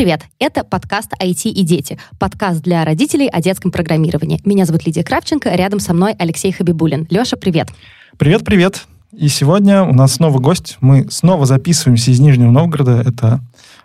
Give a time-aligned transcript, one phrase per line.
[0.00, 0.22] привет!
[0.38, 1.98] Это подкаст IT и дети.
[2.18, 4.40] Подкаст для родителей о детском программировании.
[4.46, 7.06] Меня зовут Лидия Кравченко, рядом со мной Алексей Хабибулин.
[7.10, 7.68] Леша, привет!
[8.16, 8.86] Привет, привет!
[9.12, 10.78] И сегодня у нас снова гость.
[10.80, 13.02] Мы снова записываемся из Нижнего Новгорода.
[13.06, 13.40] Это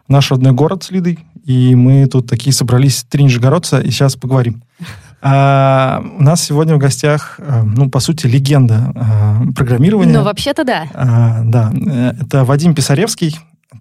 [0.07, 1.19] наш родной город с Лидой.
[1.43, 4.63] И мы тут такие собрались три нижегородца, и сейчас поговорим.
[5.21, 10.13] А, у нас сегодня в гостях, э, ну, по сути, легенда а, программирования.
[10.13, 10.85] Ну, вообще-то да.
[10.93, 11.73] А, да.
[11.73, 13.37] Э, это Вадим Писаревский.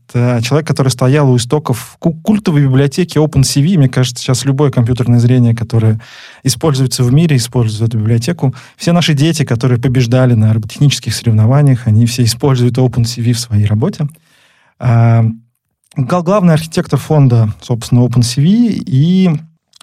[0.08, 3.78] Это человек, который стоял у истоков культовой библиотеки OpenCV.
[3.78, 6.00] Мне кажется, сейчас любое компьютерное зрение, которое
[6.42, 8.54] используется в мире, использует эту библиотеку.
[8.76, 14.08] Все наши дети, которые побеждали на роботехнических соревнованиях, они все используют OpenCV в своей работе.
[15.96, 19.30] Главный архитектор фонда, собственно, OpenCV, и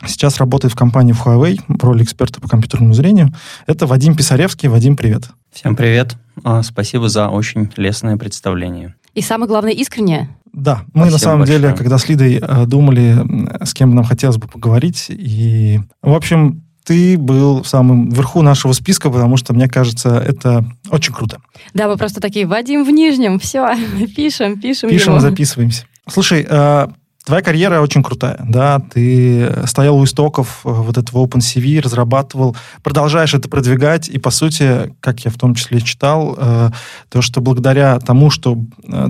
[0.05, 3.34] сейчас работает в компании в Huawei в роли эксперта по компьютерному зрению.
[3.66, 4.68] Это Вадим Писаревский.
[4.68, 5.30] Вадим, привет.
[5.54, 6.18] Всем привет.
[6.44, 8.96] А, спасибо за очень лестное представление.
[9.13, 10.29] И самое главное, искреннее.
[10.54, 11.59] Да, мы Спасибо на самом большое.
[11.59, 16.63] деле, когда с Лидой э, думали, с кем нам хотелось бы поговорить, и, в общем,
[16.84, 21.40] ты был в самом верху нашего списка, потому что, мне кажется, это очень круто.
[21.73, 23.76] Да, вы просто такие, Вадим в Нижнем, все,
[24.15, 25.21] пишем, пишем Пишем его.
[25.21, 25.85] записываемся.
[26.07, 26.87] Слушай, э,
[27.32, 33.34] твоя карьера очень крутая, да, ты стоял у истоков э, вот этого OpenCV, разрабатывал, продолжаешь
[33.34, 36.71] это продвигать, и, по сути, как я в том числе читал, э,
[37.07, 38.57] то, что благодаря тому, что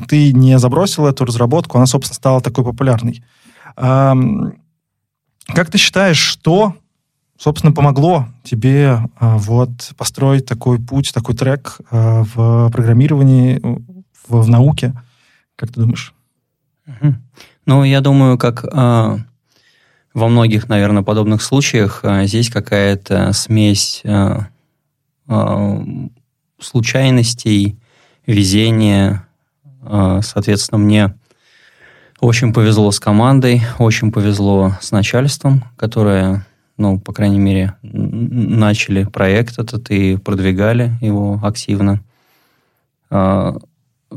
[0.08, 3.24] ты не забросил эту разработку, она, собственно, стала такой популярной.
[3.76, 6.76] Как ты считаешь, что,
[7.40, 13.60] собственно, помогло тебе вот построить такой путь, такой трек в программировании,
[14.28, 14.94] в, в науке?
[15.56, 16.14] Как ты думаешь?
[17.72, 19.18] Ну, я думаю, как э,
[20.14, 24.40] во многих, наверное, подобных случаях, э, здесь какая-то смесь э,
[25.30, 25.86] э,
[26.60, 27.78] случайностей,
[28.28, 29.26] везения.
[29.84, 31.16] Э, соответственно, мне
[32.20, 36.46] очень повезло с командой, очень повезло с начальством, которое,
[36.76, 42.02] ну, по крайней мере, начали проект этот и продвигали его активно.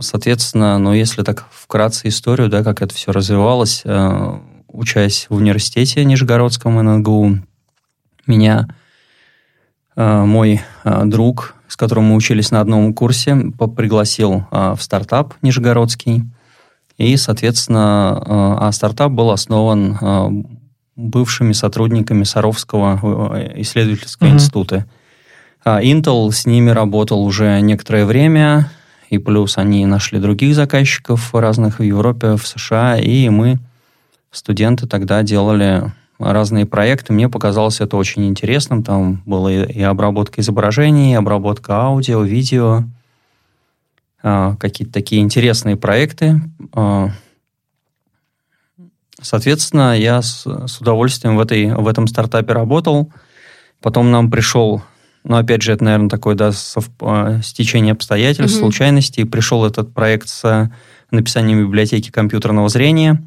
[0.00, 4.38] Соответственно, ну, если так вкратце историю, да, как это все развивалось, э,
[4.69, 7.38] учась в университете Нижегородском ННГУ,
[8.27, 8.69] меня
[9.94, 13.37] э, мой э, друг, с которым мы учились на одном курсе,
[13.77, 16.25] пригласил э, в стартап Нижегородский.
[16.99, 20.28] И, соответственно, э, а стартап был основан э,
[20.97, 24.34] бывшими сотрудниками Саровского э, исследовательского mm-hmm.
[24.34, 24.87] института.
[25.65, 28.71] А Intel с ними работал уже некоторое время,
[29.10, 33.59] и плюс они нашли других заказчиков разных в Европе, в США, и мы,
[34.31, 37.12] студенты, тогда делали разные проекты.
[37.12, 38.82] Мне показалось это очень интересным.
[38.82, 42.84] Там была и обработка изображений, и обработка аудио, видео,
[44.22, 46.41] а, какие-то такие интересные проекты.
[46.72, 47.10] А,
[49.21, 53.12] соответственно, я с, с удовольствием в, этой, в этом стартапе работал.
[53.81, 54.82] Потом нам пришел
[55.24, 56.90] но опять же, это, наверное, такое да, сов...
[57.00, 58.66] А, стечение обстоятельств, угу.
[58.66, 59.24] случайностей.
[59.24, 60.70] Пришел этот проект с
[61.10, 63.22] написанием библиотеки компьютерного зрения.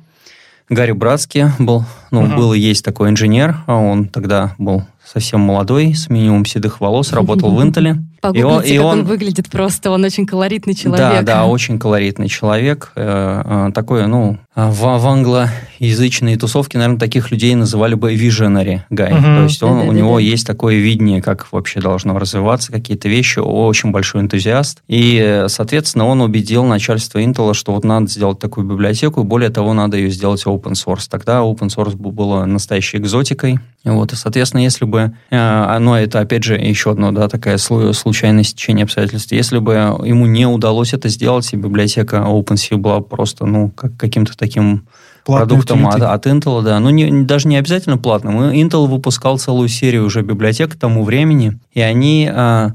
[0.69, 2.35] Гарри Братский был, ну, угу.
[2.35, 7.13] был и есть такой инженер, а он тогда был совсем молодой, с минимум седых волос,
[7.13, 7.97] работал в Интеле.
[8.21, 11.07] Погуглите, и он, и как он, он выглядит просто, он очень колоритный человек.
[11.07, 12.91] Да, да, очень колоритный человек.
[12.95, 19.13] Э, э, такой, ну, в, в англоязычной тусовке, наверное, таких людей называли бы visionary guy.
[19.13, 19.21] Угу.
[19.21, 20.21] То есть он, да, у да, него да.
[20.21, 24.81] есть такое видение, как вообще должно развиваться какие-то вещи, очень большой энтузиаст.
[24.87, 29.73] И, соответственно, он убедил начальство Intel, что вот надо сделать такую библиотеку, и более того,
[29.73, 31.05] надо ее сделать open source.
[31.07, 33.59] Тогда open source было настоящей экзотикой.
[33.83, 34.96] Вот, и, соответственно, если бы,
[35.29, 40.25] э, ну, это, опять же, еще одно, да, такая случайное стечение обстоятельств, если бы ему
[40.25, 44.87] не удалось это сделать, и библиотека OpenSea была просто, ну, как, каким-то таким
[45.25, 48.39] Платный продуктом от, от Intel, да, ну, не, даже не обязательно платным.
[48.51, 52.29] Intel выпускал целую серию уже библиотек к тому времени, и они...
[52.31, 52.73] А,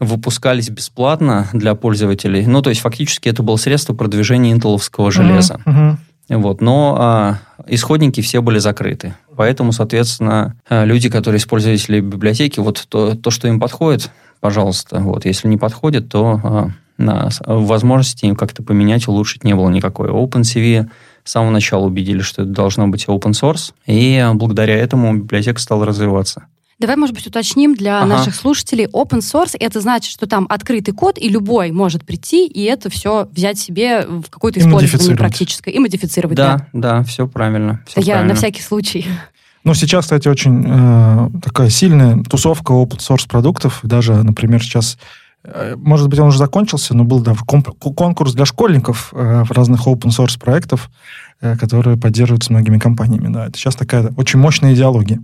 [0.00, 2.46] выпускались бесплатно для пользователей.
[2.46, 5.60] Ну, то есть, фактически, это было средство продвижения интеловского железа.
[5.64, 5.96] Uh-huh, uh-huh.
[6.28, 9.14] Вот, но а, исходники все были закрыты.
[9.36, 14.10] Поэтому, соответственно, а, люди, которые использовали библиотеки, вот то, то, что им подходит,
[14.40, 15.00] пожалуйста.
[15.00, 20.08] Вот, если не подходит, то а, на, возможности как-то поменять, улучшить не было никакой.
[20.08, 20.88] OpenCV
[21.24, 25.84] с самого начала убедили, что это должно быть open source, и благодаря этому библиотека стала
[25.84, 26.46] развиваться.
[26.78, 28.06] Давай, может быть, уточним для ага.
[28.06, 28.86] наших слушателей.
[28.86, 33.28] Open source— это значит, что там открытый код, и любой может прийти и это все
[33.32, 36.36] взять себе в какое-то использование практическое и модифицировать.
[36.36, 37.82] Да, да, да все правильно.
[37.86, 38.34] Все Я правильно.
[38.34, 39.06] на всякий случай.
[39.62, 43.80] Ну, сейчас, кстати, очень э, такая сильная тусовка open source продуктов.
[43.82, 44.98] Даже, например, сейчас
[45.42, 49.86] э, может быть, он уже закончился, но был да, конкурс для школьников э, в разных
[49.86, 50.90] open source проектов.
[51.40, 53.32] э, которые поддерживаются многими компаниями.
[53.32, 55.20] Да, это сейчас такая очень мощная идеология.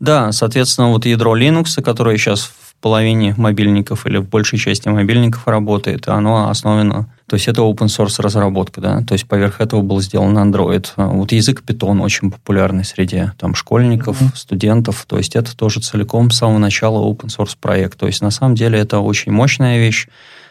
[0.00, 5.48] Да, соответственно, вот ядро Linux, которое сейчас в половине мобильников или в большей части мобильников
[5.48, 10.00] работает, оно основано, то есть это open source разработка, да, то есть поверх этого был
[10.00, 10.86] сделан Android.
[10.96, 14.36] Вот язык Python очень популярный среди там школьников, mm-hmm.
[14.36, 17.98] студентов, то есть это тоже целиком с самого начала open source проект.
[17.98, 20.08] То есть на самом деле это очень мощная вещь.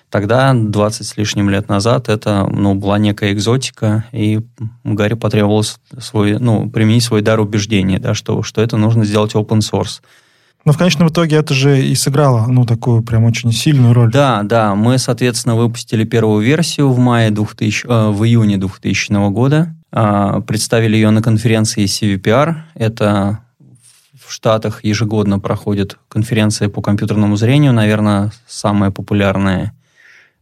[0.10, 4.40] Тогда, 20 с лишним лет назад, это ну, была некая экзотика, и
[4.84, 9.60] Гарри потребовалось свой, ну, применить свой дар убеждения, да, что, что это нужно сделать open
[9.60, 10.02] source.
[10.66, 14.12] Но в конечном итоге это же и сыграло, ну, такую прям очень сильную роль.
[14.12, 14.74] Да, да.
[14.74, 19.76] Мы, соответственно, выпустили первую версию в мае 2000, э, в июне 2000 года.
[19.92, 22.56] Э, представили ее на конференции CVPR.
[22.74, 23.40] Это
[24.26, 29.72] в Штатах ежегодно проходит конференция по компьютерному зрению, наверное, самая популярная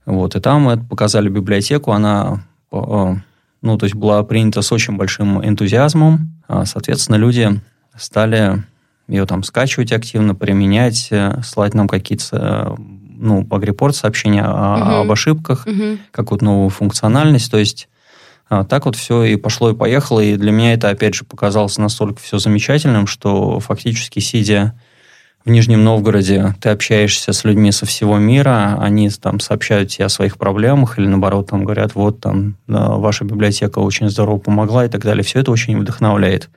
[0.06, 3.16] вот, и там мы показали библиотеку, она э,
[3.64, 6.34] ну, то есть была принята с очень большим энтузиазмом.
[6.48, 7.62] А, соответственно, люди
[7.96, 8.64] стали
[9.08, 15.02] ее там скачивать активно, применять, э, слать нам какие-то ну, погрепорт сообщения uh-huh.
[15.02, 15.98] об ошибках, uh-huh.
[16.12, 17.50] какую-то новую функциональность.
[17.50, 17.88] То есть
[18.50, 20.20] а, так вот все и пошло и поехало.
[20.20, 24.78] И для меня это, опять же, показалось настолько все замечательным, что фактически сидя
[25.46, 30.10] в Нижнем Новгороде ты общаешься с людьми со всего мира, они там сообщают тебе о
[30.10, 35.02] своих проблемах или наоборот там говорят, вот там ваша библиотека очень здорово помогла и так
[35.02, 35.24] далее.
[35.24, 36.50] Все это очень вдохновляет.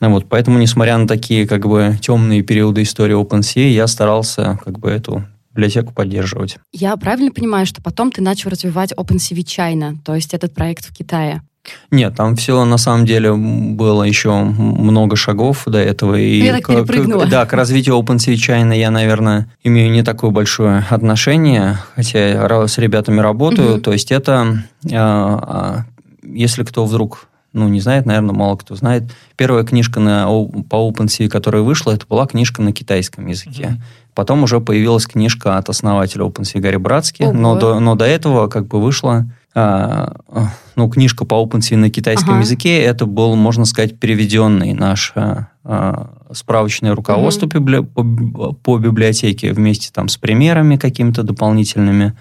[0.00, 4.78] Ну вот, поэтому, несмотря на такие как бы темные периоды истории OpenSea, я старался как
[4.78, 6.58] бы эту библиотеку поддерживать.
[6.72, 10.92] Я правильно понимаю, что потом ты начал развивать OpenCV China, то есть этот проект в
[10.92, 11.42] Китае?
[11.90, 16.16] Нет, там все на самом деле было еще много шагов до этого.
[16.16, 20.30] И я так к, к, да, к развитию OpenSea China я, наверное, имею не такое
[20.30, 23.74] большое отношение, хотя я с ребятами работаю.
[23.74, 23.80] Угу.
[23.80, 25.84] То есть это, а,
[26.22, 29.04] если кто вдруг ну, не знает, наверное, мало кто знает.
[29.36, 30.26] Первая книжка на,
[30.68, 33.62] по OpenSea, которая вышла, это была книжка на китайском языке.
[33.62, 34.04] Mm-hmm.
[34.14, 38.66] Потом уже появилась книжка от основателя OpenSea Гарри Братски, но до, но до этого как
[38.66, 42.40] бы вышла а, ну, книжка по OpenSea на китайском ага.
[42.40, 47.58] языке, это был, можно сказать, переведенный наш а, а, справочное руководство угу.
[47.58, 47.78] библи...
[47.78, 52.14] по, по библиотеке вместе там с примерами какими-то дополнительными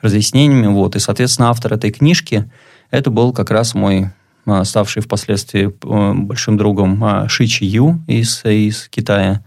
[0.00, 0.68] разъяснениями.
[0.68, 0.94] Вот.
[0.94, 2.48] И, соответственно, автор этой книжки,
[2.92, 4.10] это был как раз мой
[4.62, 9.42] ставший впоследствии большим другом Шичи Ю из, из Китая.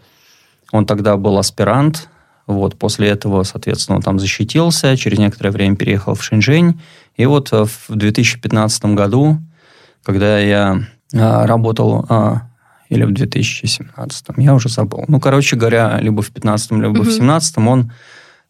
[0.74, 2.10] Он тогда был аспирант,
[2.50, 6.82] вот, после этого, соответственно, он там защитился, через некоторое время переехал в Шэньчжэнь,
[7.20, 9.40] и вот э, в 2015 году,
[10.04, 12.44] когда я а, работал, а,
[12.88, 15.04] или в 2017, я уже забыл.
[15.10, 16.92] Ну, короче говоря, либо в 2015, либо mm-hmm.
[16.92, 17.92] в 2017 он,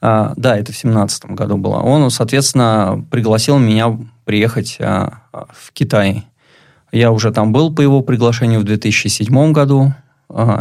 [0.01, 6.25] да, это в 2017 году было, он, соответственно, пригласил меня приехать в Китай.
[6.92, 9.94] Я уже там был по его приглашению в 2007 году,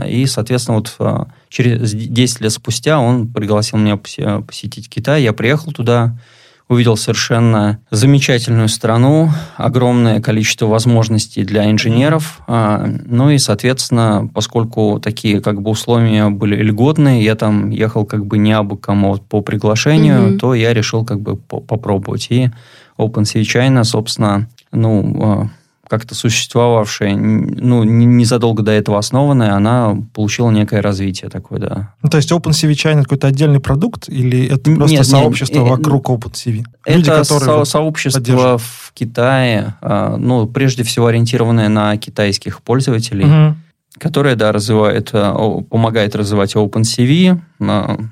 [0.06, 5.22] и, соответственно, вот через 10 лет спустя он пригласил меня посетить Китай.
[5.22, 6.18] Я приехал туда,
[6.68, 12.40] увидел совершенно замечательную страну, огромное количество возможностей для инженеров.
[12.46, 18.26] А, ну и, соответственно, поскольку такие как бы условия были льготные, я там ехал как
[18.26, 20.38] бы не абы кому по приглашению, mm-hmm.
[20.38, 22.26] то я решил как бы попробовать.
[22.30, 22.50] И
[22.98, 25.48] OpenSea China, собственно, ну, а,
[25.88, 31.94] как-то существовавшая, ну, незадолго до этого основанная, она получила некое развитие такое, да.
[32.02, 36.08] Ну, то есть OpenCV China какой-то отдельный продукт или это просто нет, сообщество нет, вокруг
[36.10, 36.64] OpenCV?
[36.86, 43.24] Люди, это со- сообщество в Китае, а, ну, прежде всего ориентированное на китайских пользователей.
[43.24, 43.56] Угу
[43.98, 45.34] которая, да, развивает, э,
[45.70, 47.40] помогает развивать OpenCV,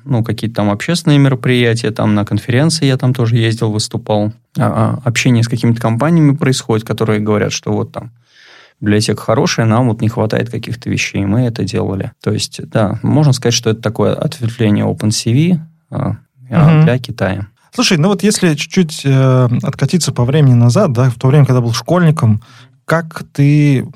[0.04, 4.32] ну, какие-то там общественные мероприятия, там на конференции я там тоже ездил, выступал.
[4.58, 8.10] А, а, общение с какими-то компаниями происходит, которые говорят, что вот там
[8.80, 12.12] библиотека хорошая, нам вот не хватает каких-то вещей, мы это делали.
[12.22, 16.16] То есть, да, можно сказать, что это такое ответвление OpenCV угу.
[16.48, 17.46] для Китая.
[17.72, 21.60] Слушай, ну вот если чуть-чуть э, откатиться по времени назад, да, в то время, когда
[21.60, 22.42] был школьником,
[22.86, 23.86] как ты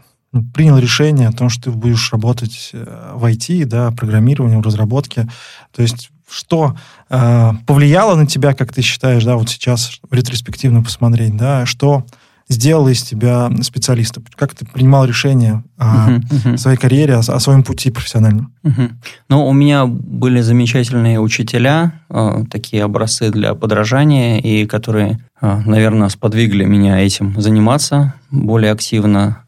[0.54, 5.28] принял решение о том, что ты будешь работать э, в IT, да, программировании, в разработке.
[5.74, 6.76] То есть что
[7.08, 12.06] э, повлияло на тебя, как ты считаешь, да, вот сейчас ретроспективно посмотреть, да, что
[12.50, 14.20] сделало из тебя специалиста?
[14.34, 16.56] Как ты принимал решение о uh-huh, uh-huh.
[16.58, 18.52] своей карьере, о, о своем пути профессиональном?
[18.64, 18.90] Uh-huh.
[19.28, 26.08] Ну, у меня были замечательные учителя, э, такие образцы для подражания, и которые, э, наверное,
[26.08, 29.44] сподвигли меня этим заниматься более активно.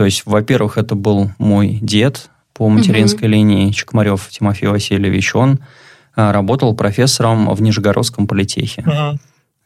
[0.00, 3.34] То есть, во-первых, это был мой дед по материнской угу.
[3.34, 5.34] линии, Чекмарев Тимофей Васильевич.
[5.34, 5.60] Он
[6.16, 8.82] а, работал профессором в Нижегородском политехе.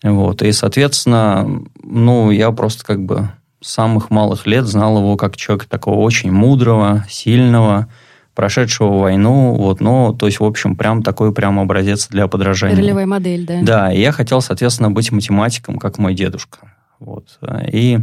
[0.02, 0.12] Угу.
[0.12, 5.68] Вот, и, соответственно, ну, я просто как бы самых малых лет знал его как человека
[5.68, 7.86] такого очень мудрого, сильного,
[8.34, 12.76] прошедшего войну, вот, но, то есть, в общем, прям такой прям образец для подражания.
[12.76, 13.60] Ролевая модель, да.
[13.62, 16.72] Да, и я хотел, соответственно, быть математиком, как мой дедушка.
[16.98, 17.38] Вот.
[17.70, 18.00] И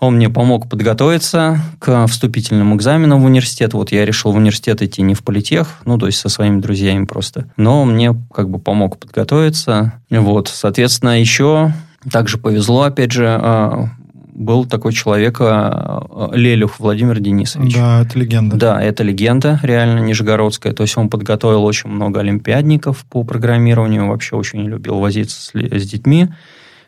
[0.00, 3.74] он мне помог подготовиться к вступительным экзаменам в университет.
[3.74, 7.04] Вот я решил в университет идти не в политех, ну, то есть со своими друзьями
[7.04, 7.46] просто.
[7.56, 9.94] Но он мне как бы помог подготовиться.
[10.10, 11.72] Вот, соответственно, еще
[12.10, 13.88] также повезло, опять же, а,
[14.34, 17.74] был такой человек а, Лелюх Владимир Денисович.
[17.74, 18.56] Да, это легенда.
[18.56, 20.72] Да, это легенда, реально, нижегородская.
[20.72, 25.86] То есть он подготовил очень много олимпиадников по программированию, вообще очень любил возиться с, с
[25.86, 26.28] детьми.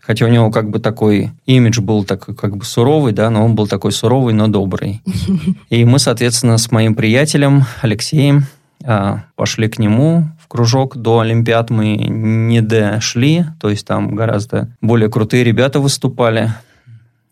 [0.06, 3.56] Хотя у него как бы такой имидж был такой как бы суровый, да, но он
[3.56, 5.02] был такой суровый, но добрый.
[5.68, 8.44] И мы, соответственно, с моим приятелем Алексеем
[8.84, 10.96] а, пошли к нему в кружок.
[10.96, 16.52] До Олимпиад мы не дошли, то есть там гораздо более крутые ребята выступали.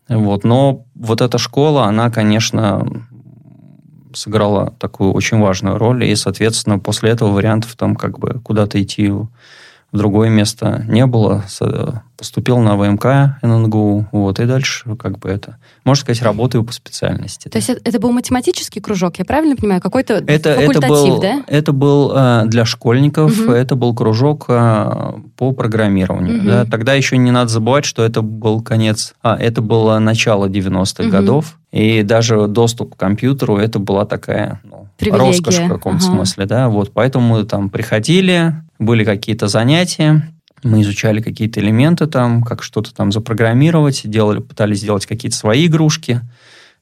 [0.09, 0.43] Вот.
[0.43, 2.85] Но вот эта школа, она, конечно,
[4.13, 9.11] сыграла такую очень важную роль, и, соответственно, после этого вариантов там как бы куда-то идти
[9.95, 11.43] в другое место не было.
[12.17, 17.49] Поступил на ВМК ННГУ, вот, и дальше как бы это, можно сказать, работаю по специальности.
[17.49, 17.57] То да.
[17.59, 19.81] есть это был математический кружок, я правильно понимаю?
[19.81, 21.43] Какой-то это, факультатив, это был, да?
[21.47, 23.51] Это был э, для школьников, угу.
[23.51, 26.37] это был кружок э, по программированию.
[26.37, 26.45] Угу.
[26.45, 26.65] Да?
[26.65, 31.11] Тогда еще не надо забывать, что это был конец, а, это было начало 90-х угу.
[31.11, 36.15] годов, и даже доступ к компьютеру, это была такая ну, роскошь в каком-то ага.
[36.15, 40.31] смысле, да, вот, поэтому мы там приходили, были какие-то занятия,
[40.63, 46.21] мы изучали какие-то элементы там, как что-то там запрограммировать, делали, пытались сделать какие-то свои игрушки.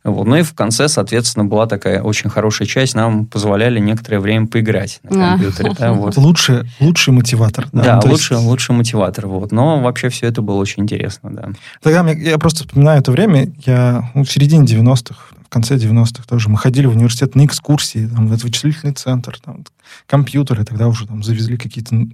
[0.03, 0.25] Вот.
[0.27, 4.99] Ну и в конце, соответственно, была такая очень хорошая часть, нам позволяли некоторое время поиграть
[5.03, 5.71] на компьютере.
[5.71, 5.75] А.
[5.79, 6.17] Да, вот.
[6.17, 7.67] лучший, лучший мотиватор.
[7.71, 8.47] Да, да лучший, есть...
[8.47, 9.27] лучший мотиватор.
[9.27, 9.51] Вот.
[9.51, 11.29] Но вообще все это было очень интересно.
[11.31, 11.49] Да.
[11.81, 16.49] Тогда я просто вспоминаю это время, я ну, в середине 90-х, конце 90-х тоже.
[16.49, 19.63] Мы ходили в университет на экскурсии, там, в этот вычислительный центр, там,
[20.07, 22.07] компьютеры, тогда уже там завезли какие-то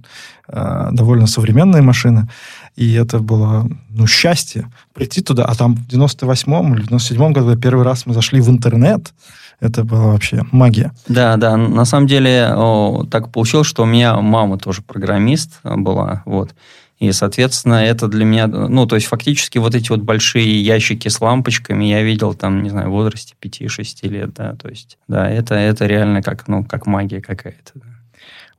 [0.48, 2.28] э, довольно современные машины.
[2.76, 5.44] И это было, ну, счастье прийти туда.
[5.44, 9.12] А там в 98-м или 97-м году первый раз мы зашли в интернет,
[9.60, 10.92] это была вообще магия.
[11.08, 11.56] Да, да.
[11.56, 16.54] На самом деле о, так получилось, что у меня мама тоже программист была, вот.
[17.00, 21.18] И, соответственно, это для меня, ну, то есть фактически вот эти вот большие ящики с
[21.18, 25.54] лампочками я видел там, не знаю, в возрасте 5-6 лет, да, то есть, да, это,
[25.54, 27.72] это реально как, ну, как магия какая-то.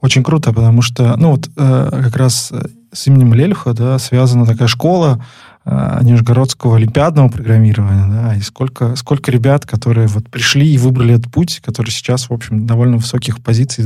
[0.02, 2.52] Очень круто, потому что, ну, вот э, как раз
[2.92, 5.24] с именем Лельха, да, связана такая школа,
[5.64, 11.62] Нижегородского олимпиадного программирования, да, и сколько, сколько ребят, которые вот пришли и выбрали этот путь,
[11.64, 13.84] которые сейчас, в общем, довольно высоких позиций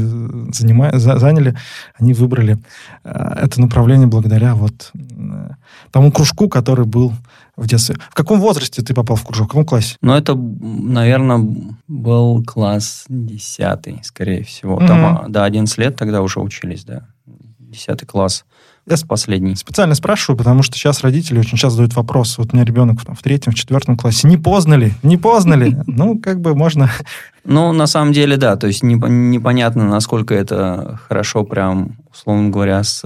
[0.53, 1.58] занимают, заняли,
[1.96, 2.60] они выбрали
[3.03, 5.50] э, это направление благодаря вот э,
[5.91, 7.13] тому кружку, который был
[7.58, 7.96] в детстве.
[8.10, 9.48] В каком возрасте ты попал в кружок?
[9.48, 9.98] В каком классе?
[10.01, 11.46] Ну, это, наверное,
[11.88, 14.79] был класс десятый, скорее всего.
[14.79, 14.88] Mm-hmm.
[14.88, 17.08] Там, а, да, 11 лет тогда уже учились, да.
[17.60, 18.46] Десятый класс.
[18.88, 19.56] Я последний.
[19.56, 22.38] Специально спрашиваю, потому что сейчас родители очень часто задают вопрос.
[22.38, 24.27] Вот у меня ребенок там, в третьем, в четвертом классе.
[24.27, 24.94] Не поздно ли?
[25.01, 25.75] Не поздно ли?
[25.88, 26.92] Ну, как бы можно...
[27.46, 28.58] Ну, на самом деле, да.
[28.58, 33.04] То есть непонятно, насколько это хорошо прям, условно говоря, с,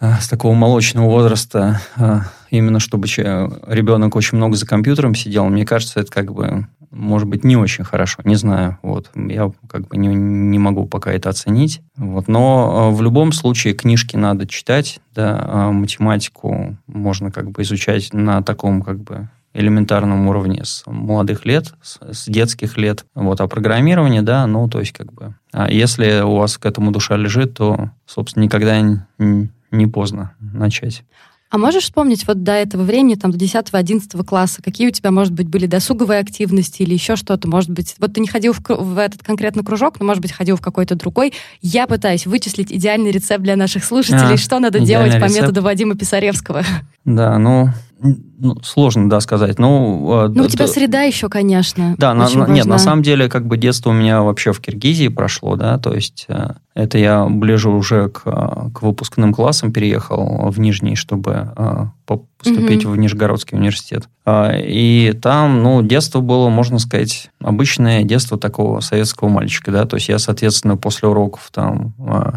[0.00, 2.20] э, с такого молочного возраста, э,
[2.50, 5.46] именно чтобы ребенок очень много за компьютером сидел.
[5.46, 8.78] Мне кажется, это как бы может быть, не очень хорошо, не знаю.
[8.82, 11.80] Вот, я как бы не, не могу пока это оценить.
[11.96, 17.62] Вот, но э, в любом случае книжки надо читать, да, а математику можно как бы
[17.62, 23.04] изучать на таком как бы элементарном уровне с молодых лет, с, с детских лет.
[23.14, 25.34] Вот, а программирование, да, ну, то есть как бы...
[25.52, 31.04] А если у вас к этому душа лежит, то, собственно, никогда не, не поздно начать.
[31.52, 35.34] А можешь вспомнить вот до этого времени, там, до 10-11 класса, какие у тебя, может
[35.34, 38.96] быть, были досуговые активности или еще что-то, может быть, вот ты не ходил в, в
[38.96, 41.34] этот конкретно кружок, но, может быть, ходил в какой-то другой.
[41.60, 45.34] Я пытаюсь вычислить идеальный рецепт для наших слушателей, а, что надо делать по рецепт.
[45.34, 46.64] методу Вадима Писаревского.
[47.04, 47.68] Да, ну,
[48.02, 49.58] ну, сложно, да, сказать.
[49.58, 51.94] Ну, ну у тебя среда еще, конечно.
[51.98, 55.08] Да, на, на, нет, на самом деле, как бы детство у меня вообще в Киргизии
[55.08, 60.58] прошло, да, то есть э, это я ближе уже к, к выпускным классам переехал в
[60.58, 62.94] Нижний, чтобы э, поступить угу.
[62.94, 64.08] в Нижегородский университет.
[64.24, 69.96] А, и там, ну, детство было, можно сказать, обычное детство такого советского мальчика, да, то
[69.96, 72.32] есть я, соответственно, после уроков там э,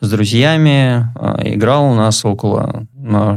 [0.00, 2.86] с друзьями, а, играл у нас около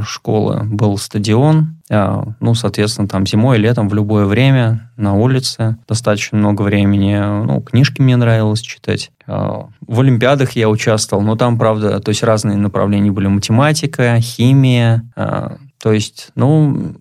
[0.03, 6.37] школы, был стадион, а, ну, соответственно, там зимой летом в любое время на улице достаточно
[6.37, 9.11] много времени, ну, книжки мне нравилось читать.
[9.27, 15.03] А, в Олимпиадах я участвовал, но там, правда, то есть разные направления были, математика, химия,
[15.15, 16.95] то есть, ну,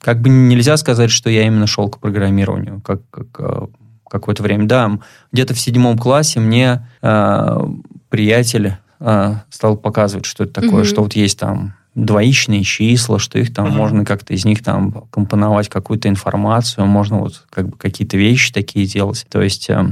[0.00, 3.70] как бы нельзя сказать, что я именно шел к программированию, как, как
[4.10, 4.66] какое-то время.
[4.66, 4.98] Да,
[5.30, 6.86] где-то в седьмом классе мне
[8.10, 10.88] приятель э, стал показывать, что это такое, mm-hmm.
[10.88, 13.76] что вот есть там двоичные числа, что их там uh-huh.
[13.76, 18.86] можно как-то из них там компоновать какую-то информацию, можно вот как бы какие-то вещи такие
[18.86, 19.26] делать.
[19.28, 19.84] То есть, э,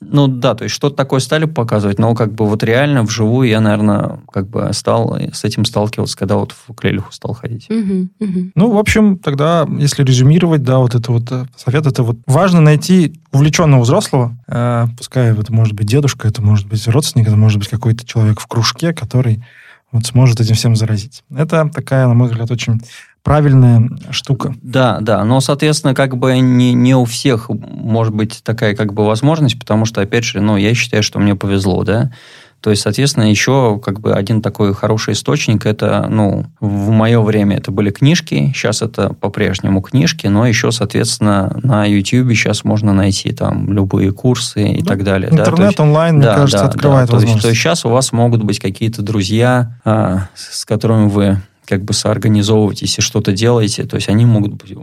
[0.00, 3.60] ну да, то есть что-то такое стали показывать, но как бы вот реально вживую я,
[3.60, 7.66] наверное, как бы стал с этим сталкиваться, когда вот в Клелиху стал ходить.
[7.68, 8.08] Uh-huh.
[8.20, 8.50] Uh-huh.
[8.54, 12.60] Ну, в общем, тогда, если резюмировать, да, вот это вот э, совет, это вот важно
[12.60, 17.58] найти увлеченного взрослого, э, пускай это может быть дедушка, это может быть родственник, это может
[17.58, 19.42] быть какой-то человек в кружке, который
[19.92, 21.22] вот сможет этим всем заразить.
[21.34, 22.80] Это такая, на мой взгляд, очень
[23.22, 24.54] правильная штука.
[24.62, 29.04] Да, да, но, соответственно, как бы не, не у всех может быть такая как бы
[29.04, 32.12] возможность, потому что, опять же, ну, я считаю, что мне повезло, да,
[32.60, 37.56] то есть, соответственно, еще как бы один такой хороший источник, это, ну, в мое время
[37.56, 43.30] это были книжки, сейчас это по-прежнему книжки, но еще, соответственно, на YouTube сейчас можно найти
[43.32, 44.88] там любые курсы и да.
[44.88, 45.30] так далее.
[45.30, 45.66] Интернет, да?
[45.66, 47.14] есть, онлайн, да, мне кажется, да, открывает да.
[47.14, 47.26] возможности.
[47.26, 51.38] То есть, то есть сейчас у вас могут быть какие-то друзья, а, с которыми вы
[51.64, 54.74] как бы соорганизовываетесь и что-то делаете, то есть они могут быть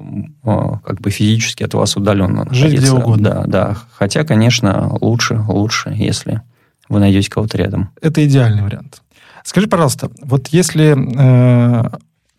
[0.44, 2.86] как бы физически от вас удаленно Жить находиться.
[2.86, 3.30] где угодно.
[3.30, 3.78] Да, да.
[3.96, 6.42] Хотя, конечно, лучше, лучше, если
[6.90, 7.90] вы найдете кого-то рядом.
[8.02, 9.02] Это идеальный вариант.
[9.44, 10.96] Скажи, пожалуйста, вот если...
[11.18, 11.90] Э,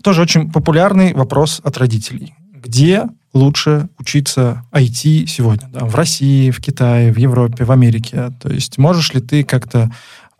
[0.02, 2.34] тоже очень популярный вопрос от родителей.
[2.52, 5.68] Где лучше учиться IT сегодня?
[5.72, 5.84] Да?
[5.84, 8.32] В России, в Китае, в Европе, в Америке?
[8.40, 9.90] То есть можешь ли ты как-то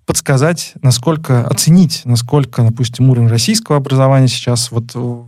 [0.07, 5.27] подсказать, насколько оценить, насколько, допустим, уровень российского образования сейчас вот в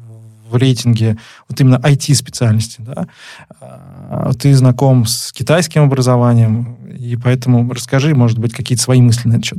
[0.57, 1.19] рейтинге
[1.49, 3.09] вот именно IT-специальности, да,
[4.39, 9.45] ты знаком с китайским образованием, и поэтому расскажи, может быть, какие-то свои мысли на этот
[9.45, 9.59] счет.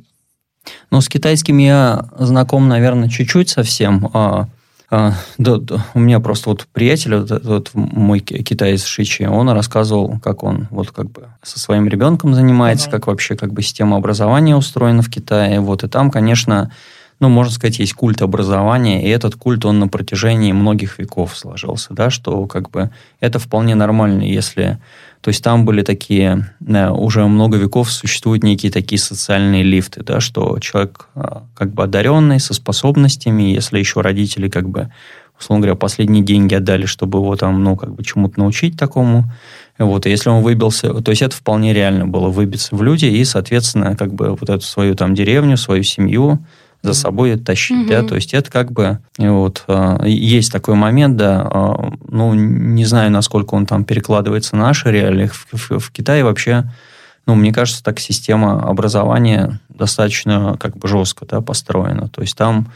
[0.92, 4.10] Ну, с китайским я знаком, наверное, чуть-чуть совсем.
[4.14, 4.48] А,
[4.92, 10.20] а, да, да, у меня просто вот приятель, вот, вот мой китаец Шичи, он рассказывал,
[10.20, 12.94] как он вот как бы со своим ребенком занимается, uh-huh.
[12.94, 15.60] как вообще как бы система образования устроена в Китае.
[15.60, 16.72] Вот, и там, конечно,
[17.20, 21.94] ну, можно сказать, есть культ образования, и этот культ, он на протяжении многих веков сложился,
[21.94, 24.80] да, что как бы это вполне нормально, если...
[25.22, 30.22] То есть там были такие, да, уже много веков существуют некие такие социальные лифты, да,
[30.22, 34.90] что человек а, как бы одаренный, со способностями, если еще родители как бы
[35.40, 39.32] условно говоря, последние деньги отдали, чтобы его там, ну, как бы чему-то научить такому.
[39.78, 43.24] Вот, и если он выбился, то есть это вполне реально было выбиться в люди и,
[43.24, 46.40] соответственно, как бы вот эту свою там деревню, свою семью,
[46.82, 47.90] за собой тащить, угу.
[47.90, 52.86] да, то есть это как бы вот а, есть такой момент, да, а, ну не
[52.86, 55.28] знаю, насколько он там перекладывается на наши реалии.
[55.28, 56.72] В, в, в Китае вообще,
[57.26, 62.72] ну мне кажется, так система образования достаточно как бы жестко, да, построена, то есть там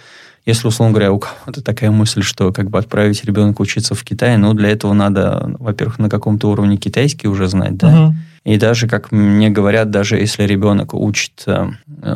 [0.45, 4.35] если, условно говоря, у кого-то такая мысль, что как бы отправить ребенка учиться в Китай,
[4.35, 8.15] ну, для этого надо, во-первых, на каком-то уровне китайский уже знать, да, угу.
[8.43, 11.69] И даже, как мне говорят, даже если ребенок учит э,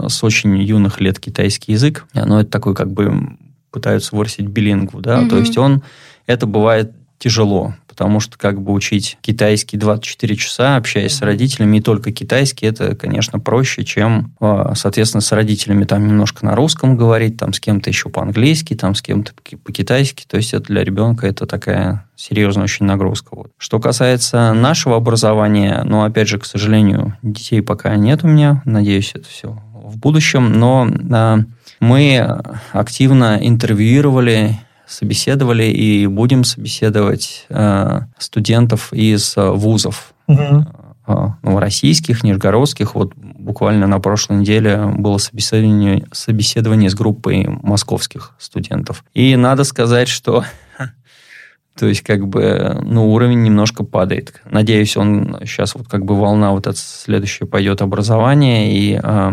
[0.07, 3.37] с очень юных лет китайский язык, ну, это такой как бы
[3.71, 5.29] пытаются вырастить билингву, да, mm-hmm.
[5.29, 5.83] то есть он,
[6.25, 11.81] это бывает тяжело, потому что как бы учить китайский 24 часа, общаясь с родителями, и
[11.81, 17.37] только китайский, это, конечно, проще, чем, а, соответственно, с родителями там немножко на русском говорить,
[17.37, 21.47] там с кем-то еще по-английски, там с кем-то по-китайски, то есть это для ребенка это
[21.47, 23.29] такая серьезная очень нагрузка.
[23.31, 23.51] Вот.
[23.57, 29.11] Что касается нашего образования, ну, опять же, к сожалению, детей пока нет у меня, надеюсь,
[29.15, 31.39] это все в будущем, но а,
[31.79, 32.41] мы
[32.73, 40.13] активно интервьюировали собеседовали и будем собеседовать э, студентов из э, вузов.
[40.27, 40.65] Угу.
[41.07, 42.93] Ну, российских, нижегородских.
[42.93, 49.05] Вот буквально на прошлой неделе было собеседование, собеседование с группой московских студентов.
[49.13, 50.43] И надо сказать, что
[51.79, 54.41] то есть, как бы, ну, уровень немножко падает.
[54.49, 59.31] Надеюсь, он сейчас вот как бы волна вот эта следующая пойдет образование, и э,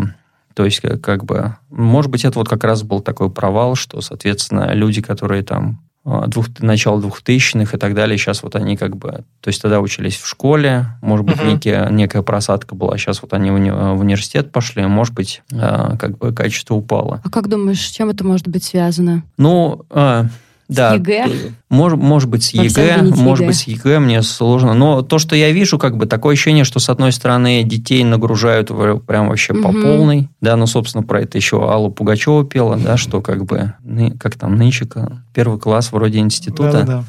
[0.55, 4.73] то есть, как бы, может быть, это вот как раз был такой провал, что, соответственно,
[4.73, 9.23] люди, которые там а, двух, начало двухтысячных и так далее, сейчас вот они как бы,
[9.41, 11.53] то есть тогда учились в школе, может быть, uh-huh.
[11.53, 15.97] некие, некая просадка была, сейчас вот они в, уни- в университет пошли, может быть, э,
[15.99, 17.21] как бы качество упало.
[17.23, 19.23] А как думаешь, с чем это может быть связано?
[19.37, 20.25] Ну, э,
[20.67, 20.91] да.
[20.91, 21.25] С ЕГЭ?
[21.69, 23.47] Может, может быть, с ЕГЭ, может ЕГЭ.
[23.47, 24.73] быть, с ЕГЭ мне сложно.
[24.73, 28.69] Но то, что я вижу, как бы такое ощущение, что, с одной стороны, детей нагружают
[29.05, 29.61] прям вообще угу.
[29.61, 30.29] по полной.
[30.41, 33.73] Да, ну, собственно, про это еще Алла Пугачева пела, да, что как бы,
[34.19, 34.87] как там, нынче
[35.33, 36.83] первый класс вроде института.
[36.83, 37.03] Да, да.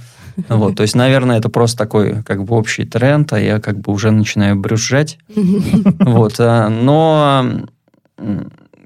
[0.55, 3.91] Вот, то есть, наверное, это просто такой как бы общий тренд, а я как бы
[3.93, 5.19] уже начинаю брюзжать.
[5.35, 7.67] Вот, а, но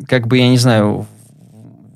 [0.07, 1.07] как бы, я не знаю,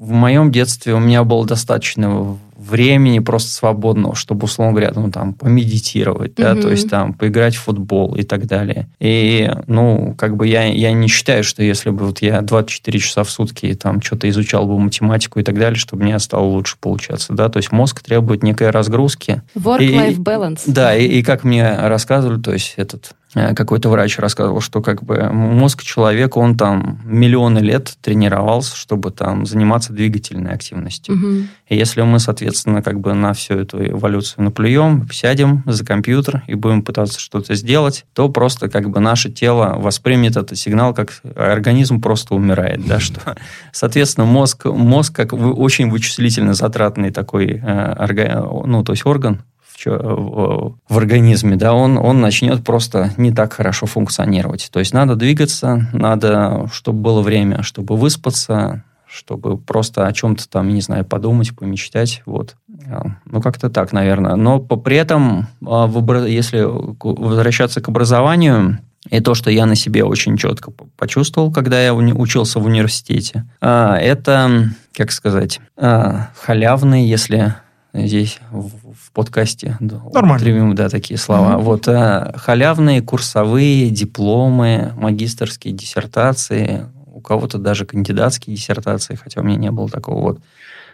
[0.01, 2.37] в моем детстве у меня было достаточно
[2.69, 6.55] времени просто свободного, чтобы, условно говоря, ну, там, помедитировать, mm-hmm.
[6.55, 8.89] да, то есть там поиграть в футбол и так далее.
[9.01, 13.25] И, ну, как бы я, я не считаю, что если бы вот я 24 часа
[13.25, 17.33] в сутки там что-то изучал бы математику и так далее, чтобы мне стало лучше получаться,
[17.33, 19.43] да, то есть мозг требует некой разгрузки.
[19.57, 20.63] Work-life balance.
[20.67, 25.03] Да, и, и как мне рассказывали, то есть этот Э, какой-то врач рассказывал, что как
[25.03, 31.15] бы мозг человека, он там миллионы лет тренировался, чтобы там заниматься двигательной активностью.
[31.15, 31.47] Угу.
[31.69, 36.55] И если мы, соответственно, как бы на всю эту эволюцию наплюем, сядем за компьютер и
[36.55, 42.01] будем пытаться что-то сделать, то просто как бы наше тело воспримет этот сигнал, как организм
[42.01, 43.37] просто умирает, да, что,
[43.73, 49.43] соответственно, мозг, мозг как очень вычислительно затратный такой, э, ну, то есть орган,
[49.87, 54.69] в организме, да, он, он начнет просто не так хорошо функционировать.
[54.73, 60.69] То есть надо двигаться, надо, чтобы было время, чтобы выспаться, чтобы просто о чем-то там,
[60.69, 62.57] не знаю, подумать, помечтать, вот.
[62.91, 64.35] А, ну, как-то так, наверное.
[64.35, 65.89] Но при этом, а,
[66.27, 68.79] если возвращаться к образованию,
[69.11, 73.97] и то, что я на себе очень четко почувствовал, когда я учился в университете, а,
[73.97, 77.55] это, как сказать, халявный, если
[77.93, 81.53] здесь в подкасте да, употребим да, такие слова.
[81.53, 81.63] Mm-hmm.
[81.63, 86.87] Вот халявные курсовые дипломы, магистрские диссертации,
[87.25, 90.21] кого-то даже кандидатские диссертации, хотя у меня не было такого.
[90.21, 90.39] Вот.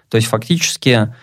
[0.09, 1.15] То есть фактически,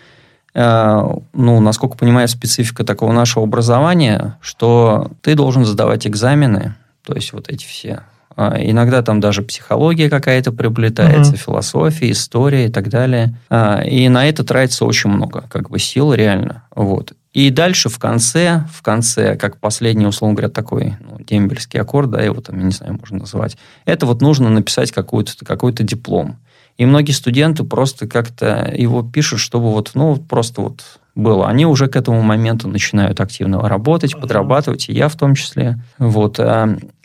[0.54, 7.34] э, ну, насколько понимаю, специфика такого нашего образования, что ты должен сдавать экзамены, то есть
[7.34, 8.04] вот эти все
[8.35, 11.39] иногда там даже психология какая-то приплетается, угу.
[11.39, 13.35] философия, история и так далее.
[13.49, 16.63] А, и на это тратится очень много как бы сил реально.
[16.75, 17.13] Вот.
[17.33, 22.21] И дальше в конце, в конце, как последний, условно говоря, такой ну, дембельский аккорд, да,
[22.21, 26.37] его там, я не знаю, можно назвать, это вот нужно написать какой-то какой диплом.
[26.77, 30.83] И многие студенты просто как-то его пишут, чтобы вот, ну, просто вот
[31.15, 31.47] было.
[31.47, 35.79] Они уже к этому моменту начинают активно работать, подрабатывать, и я в том числе.
[35.97, 36.39] Вот.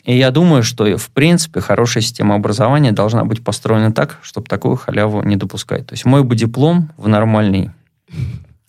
[0.03, 4.75] И я думаю, что, в принципе, хорошая система образования должна быть построена так, чтобы такую
[4.75, 5.87] халяву не допускать.
[5.87, 7.71] То есть мой бы диплом в нормальной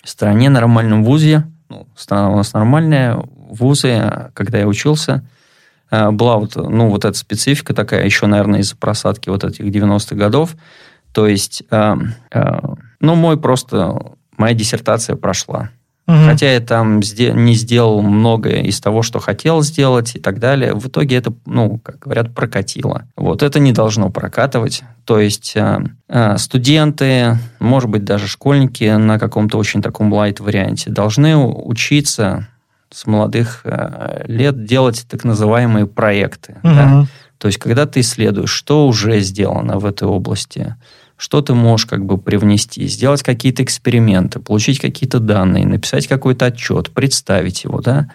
[0.05, 5.25] стране, нормальном вузе, ну, страна у нас нормальная, вузы, когда я учился,
[5.90, 10.14] а, была вот, ну, вот эта специфика такая, еще, наверное, из-за просадки вот этих 90-х
[10.14, 10.55] годов.
[11.12, 11.97] То есть, э,
[12.33, 12.61] э,
[13.01, 15.70] ну, мой просто моя диссертация прошла.
[16.06, 16.16] Угу.
[16.26, 20.74] Хотя я там не сделал многое из того, что хотел сделать и так далее.
[20.74, 23.04] В итоге это, ну, как говорят, прокатило.
[23.16, 24.82] Вот это не должно прокатывать.
[25.06, 31.36] То есть э, э, студенты, может быть, даже школьники на каком-то очень таком лайт-варианте должны
[31.36, 32.48] учиться
[32.90, 36.56] с молодых э, лет делать так называемые проекты.
[36.62, 36.74] Угу.
[36.74, 37.06] Да?
[37.38, 40.76] То есть когда ты исследуешь, что уже сделано в этой области,
[41.16, 46.90] что ты можешь как бы привнести, сделать какие-то эксперименты, получить какие-то данные, написать какой-то отчет,
[46.90, 48.11] представить его, да,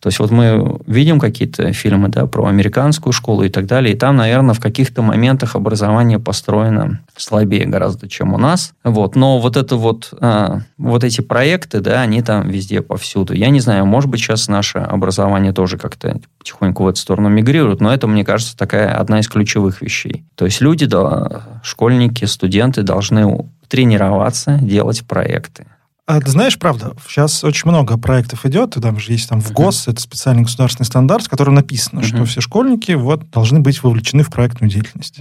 [0.00, 3.98] то есть вот мы видим какие-то фильмы да, про американскую школу и так далее, и
[3.98, 8.72] там, наверное, в каких-то моментах образование построено слабее гораздо, чем у нас.
[8.84, 9.16] Вот.
[9.16, 13.34] Но вот это вот, а, вот эти проекты, да, они там везде, повсюду.
[13.34, 17.80] Я не знаю, может быть, сейчас наше образование тоже как-то потихоньку в эту сторону мигрирует,
[17.80, 20.24] но это, мне кажется, такая одна из ключевых вещей.
[20.36, 25.66] То есть люди, да, школьники, студенты должны тренироваться, делать проекты.
[26.08, 29.52] А ты знаешь, правда, сейчас очень много проектов идет, и там же есть там в
[29.52, 34.22] ГОС, это специальный государственный стандарт, в котором написано, что все школьники вот должны быть вовлечены
[34.22, 35.20] в проектную деятельность.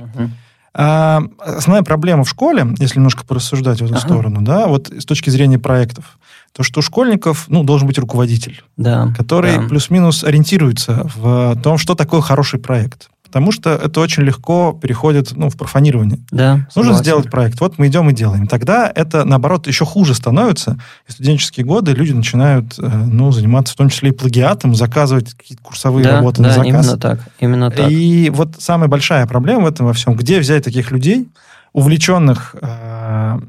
[0.74, 5.30] А, основная проблема в школе, если немножко порассуждать в эту сторону, да, вот с точки
[5.30, 6.20] зрения проектов,
[6.54, 9.64] то что у школьников, ну, должен быть руководитель, да, который да.
[9.64, 13.10] плюс-минус ориентируется в том, что такое хороший проект.
[13.28, 16.20] Потому что это очень легко переходит ну, в профанирование.
[16.32, 17.60] Да, Нужно сделать проект.
[17.60, 18.48] Вот мы идем и делаем.
[18.48, 20.80] Тогда это, наоборот, еще хуже становится.
[21.08, 25.34] И в студенческие годы люди начинают э, ну, заниматься в том числе и плагиатом, заказывать
[25.34, 26.68] какие-то курсовые да, работы да, на заказ.
[26.68, 27.92] именно так, именно так.
[27.92, 31.28] И вот самая большая проблема в этом во всем, где взять таких людей,
[31.74, 33.40] увлеченных э,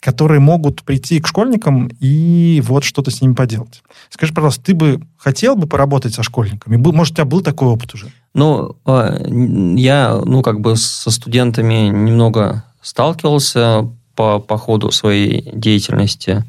[0.00, 3.82] которые могут прийти к школьникам и вот что-то с ними поделать.
[4.08, 6.76] Скажи, пожалуйста, ты бы хотел бы поработать со школьниками?
[6.76, 8.10] Может, у тебя был такой опыт уже?
[8.32, 16.44] Ну, а, я, ну, как бы со студентами немного сталкивался по, по ходу своей деятельности.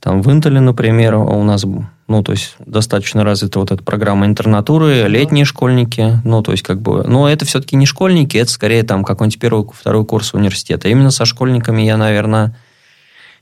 [0.00, 1.64] Там в Интеле, например, у нас,
[2.08, 6.82] ну, то есть достаточно развита вот эта программа интернатуры, летние школьники, ну, то есть как
[6.82, 10.90] бы, но это все-таки не школьники, это скорее там какой-нибудь первый, второй курс университета.
[10.90, 12.54] Именно со школьниками я, наверное,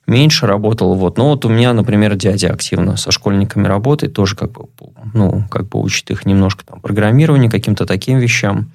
[0.06, 0.94] меньше работал.
[0.94, 1.18] Вот.
[1.18, 4.66] Но вот у меня, например, дядя активно со школьниками работает, тоже как бы,
[5.14, 8.70] ну, как бы учит их немножко там программированию, каким-то таким вещам.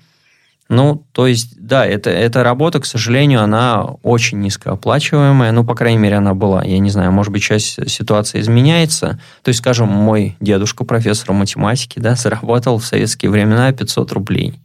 [0.70, 5.54] Ну, то есть, да, это, эта работа, к сожалению, она очень низкооплачиваемая.
[5.54, 6.64] Ну, по крайней мере, она была.
[6.64, 9.20] Я не знаю, может быть, часть ситуации изменяется.
[9.44, 14.60] То есть, скажем, мой дедушка, профессор математики, да, заработал в советские времена 500 рублей.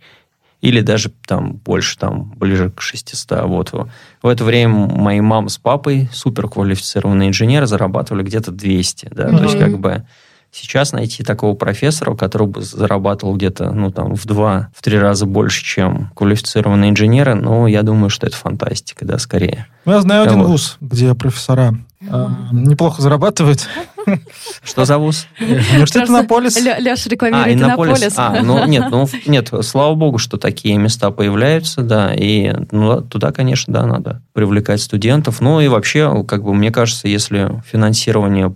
[0.62, 3.42] Или даже там больше, там, ближе к 600.
[3.42, 3.74] Вот.
[4.22, 9.08] В это время мои мама с папой, суперквалифицированные инженеры, зарабатывали где-то 200.
[9.10, 9.24] Да?
[9.24, 9.36] Mm-hmm.
[9.36, 10.06] То есть, как бы
[10.54, 15.24] Сейчас найти такого профессора, который бы зарабатывал где-то, ну, там, в два, в три раза
[15.24, 19.66] больше, чем квалифицированные инженеры, ну, я думаю, что это фантастика, да, скорее.
[19.86, 20.48] Ну, я знаю один вот.
[20.48, 23.66] вуз, где профессора э, неплохо зарабатывают.
[24.62, 25.26] Что за вуз?
[25.40, 26.56] Университет Иннополис.
[26.56, 28.14] Леша рекламирует а, Иннополис.
[28.16, 33.32] А, ну, нет, ну, нет, слава богу, что такие места появляются, да, и ну, туда,
[33.32, 35.40] конечно, да, надо привлекать студентов.
[35.40, 38.54] Ну, и вообще, как бы, мне кажется, если финансирование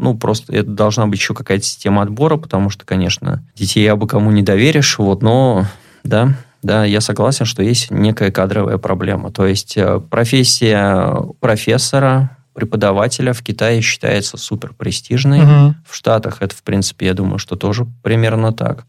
[0.00, 4.06] ну, просто это должна быть еще какая-то система отбора, потому что, конечно, детей я бы
[4.06, 5.66] кому не доверишь, вот, но,
[6.02, 9.30] да, да, я согласен, что есть некая кадровая проблема.
[9.30, 15.40] То есть э, профессия профессора, преподавателя в Китае считается супер престижной.
[15.40, 15.74] Угу.
[15.88, 18.84] В Штатах это, в принципе, я думаю, что тоже примерно так.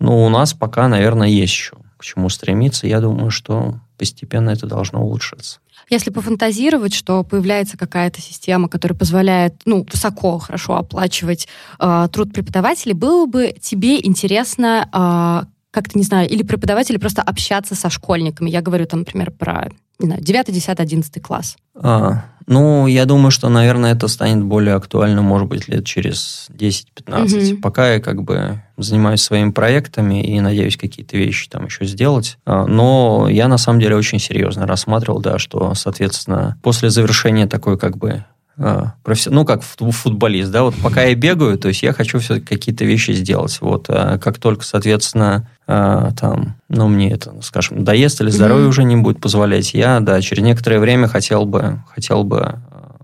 [0.00, 2.86] Но у нас пока, наверное, есть еще к чему стремиться.
[2.86, 5.60] Я думаю, что постепенно это должно улучшиться.
[5.90, 11.46] Если пофантазировать, что появляется какая-то система, которая позволяет ну, высоко, хорошо оплачивать
[11.78, 17.74] э, труд преподавателей, было бы тебе интересно э, как-то, не знаю, или преподаватель просто общаться
[17.74, 18.48] со школьниками.
[18.48, 21.56] Я говорю там, например, про не знаю, 9, 10, 11 класс.
[21.76, 27.52] А, ну, я думаю, что, наверное, это станет более актуально, может быть, лет через 10-15.
[27.52, 27.60] Угу.
[27.60, 32.38] Пока я как бы занимаюсь своими проектами и надеюсь какие-то вещи там еще сделать.
[32.44, 37.78] А, но я на самом деле очень серьезно рассматривал, да, что, соответственно, после завершения такой
[37.78, 38.24] как бы.
[38.56, 43.12] Ну, как футболист, да, вот пока я бегаю, то есть я хочу все-таки какие-то вещи
[43.12, 43.58] сделать.
[43.60, 48.70] Вот, а как только, соответственно, а, там, ну, мне это, скажем, доест или здоровье mm-hmm.
[48.70, 52.96] уже не будет позволять, я, да, через некоторое время хотел бы, хотел бы а,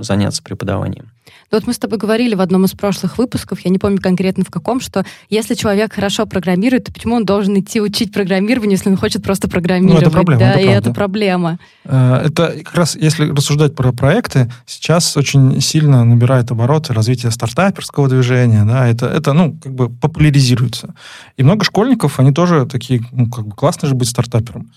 [0.00, 1.10] заняться преподаванием.
[1.50, 4.44] Но вот мы с тобой говорили в одном из прошлых выпусков, я не помню конкретно
[4.44, 8.90] в каком, что если человек хорошо программирует, то почему он должен идти учить программированию, если
[8.90, 10.02] он хочет просто программировать?
[10.02, 10.40] Ну, это проблема.
[10.40, 11.58] Да, это и это проблема.
[11.84, 18.08] Э, это как раз, если рассуждать про проекты, сейчас очень сильно набирает обороты развитие стартаперского
[18.08, 20.94] движения, да, это, это, ну, как бы популяризируется.
[21.38, 24.70] И много школьников, они тоже такие, ну, как бы классно же быть стартапером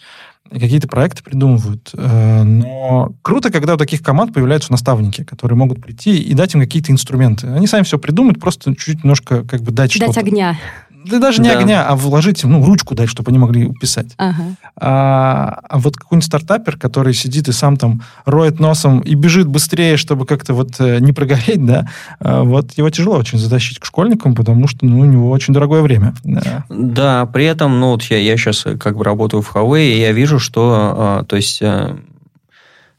[0.59, 1.91] какие-то проекты придумывают.
[1.93, 6.61] Э, но круто, когда у таких команд появляются наставники, которые могут прийти и дать им
[6.61, 7.47] какие-то инструменты.
[7.47, 10.13] Они сами все придумают, просто чуть-чуть немножко как бы дать, дать что-то.
[10.13, 10.59] Дать огня.
[11.05, 11.59] Да даже не да.
[11.59, 14.13] огня, а вложить ну, ручку дать, чтобы они могли писать.
[14.17, 14.43] Ага.
[14.75, 19.97] А, а вот какой-нибудь стартапер, который сидит и сам там роет носом и бежит быстрее,
[19.97, 21.87] чтобы как-то вот э, не прогореть, да,
[22.19, 25.81] а, вот его тяжело очень затащить к школьникам, потому что ну, у него очень дорогое
[25.81, 26.13] время.
[26.23, 29.99] Да, да при этом, ну, вот я, я сейчас как бы работаю в Huawei, и
[29.99, 31.95] я вижу, что, а, то есть э,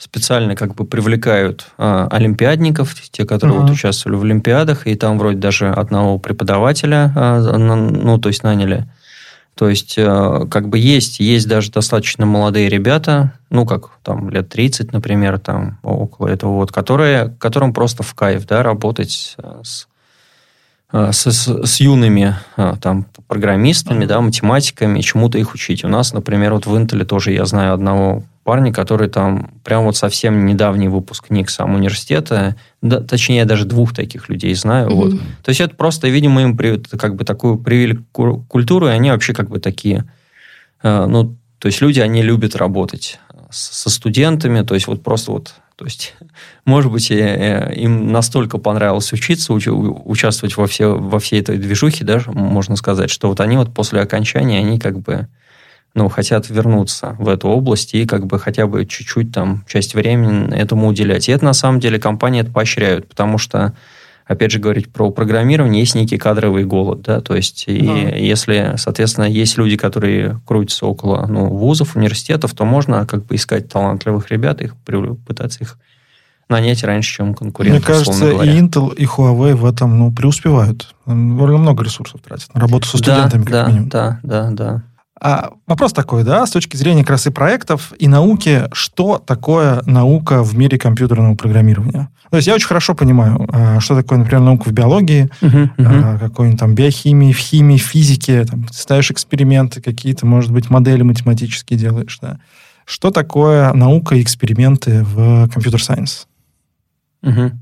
[0.02, 3.62] специально как бы привлекают а, олимпиадников, те, которые uh-huh.
[3.62, 8.88] вот участвовали в олимпиадах, и там вроде даже одного преподавателя, а, ну, то есть наняли.
[9.54, 14.48] То есть, а, как бы есть, есть даже достаточно молодые ребята, ну, как там лет
[14.48, 19.86] 30, например, там около этого вот, которые, которым просто в кайф, да, работать с
[20.94, 22.36] с, с, с юными
[22.82, 25.84] там, программистами, да, математиками, чему-то их учить.
[25.86, 29.96] У нас, например, вот в Intel тоже я знаю одного парня, который там прям вот
[29.96, 34.90] совсем недавний выпускник сам университета, да, точнее, я даже двух таких людей знаю.
[34.90, 34.94] Mm-hmm.
[34.94, 35.12] Вот.
[35.42, 39.32] То есть это просто, видимо, им при, как бы такую привили культуру, и они вообще
[39.32, 40.04] как бы такие,
[40.82, 45.54] э, ну, то есть люди, они любят работать со студентами, то есть вот просто вот,
[45.76, 46.14] то есть,
[46.64, 52.32] может быть, им настолько понравилось учиться, уч, участвовать во, все, во всей этой движухе, даже
[52.32, 55.28] можно сказать, что вот они вот после окончания, они как бы
[55.94, 60.54] ну, хотят вернуться в эту область и как бы хотя бы чуть-чуть там часть времени
[60.54, 61.28] этому уделять.
[61.28, 63.74] И это на самом деле компании это поощряют, потому что
[64.24, 68.16] опять же говорить про программирование, есть некий кадровый голод, да, то есть и да.
[68.16, 73.68] если, соответственно, есть люди, которые крутятся около ну, вузов, университетов, то можно как бы искать
[73.68, 74.76] талантливых ребят, их
[75.26, 75.78] пытаться их
[76.48, 77.78] нанять раньше, чем конкуренты.
[77.78, 80.94] Мне кажется, и Intel, и Huawei в этом ну, преуспевают.
[81.06, 83.88] Довольно много ресурсов тратят на работу со студентами, да, как да, минимум.
[83.88, 84.82] Да, да, да.
[85.24, 90.58] А вопрос такой, да, с точки зрения красы проектов и науки, что такое наука в
[90.58, 92.08] мире компьютерного программирования?
[92.30, 96.18] То есть я очень хорошо понимаю, а, что такое, например, наука в биологии, uh-huh, uh-huh.
[96.18, 101.78] какой-нибудь там биохимии, в химии, в физике, там, ставишь эксперименты какие-то, может быть, модели математические
[101.78, 102.40] делаешь, да.
[102.84, 106.26] Что такое наука и эксперименты в компьютер-сайенс?
[107.22, 107.52] Угу.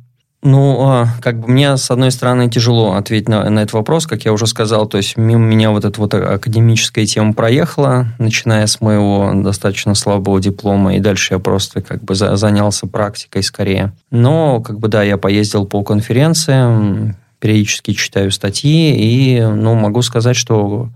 [0.43, 4.25] Ну, а, как бы мне, с одной стороны, тяжело ответить на, на этот вопрос, как
[4.25, 8.81] я уже сказал, то есть мимо меня вот эта вот академическая тема проехала, начиная с
[8.81, 13.93] моего достаточно слабого диплома, и дальше я просто как бы за, занялся практикой скорее.
[14.11, 20.37] Но, как бы, да, я поездил по конференциям, периодически читаю статьи, и, ну, могу сказать,
[20.37, 20.89] что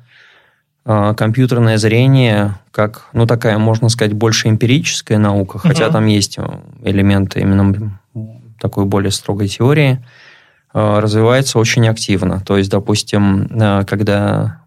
[0.87, 5.93] а, компьютерное зрение как, ну, такая, можно сказать, больше эмпирическая наука, хотя uh-huh.
[5.93, 6.39] там есть
[6.83, 7.93] элементы именно
[8.65, 10.03] такой более строгой теории,
[10.73, 12.41] э, развивается очень активно.
[12.41, 14.63] То есть, допустим, э, когда,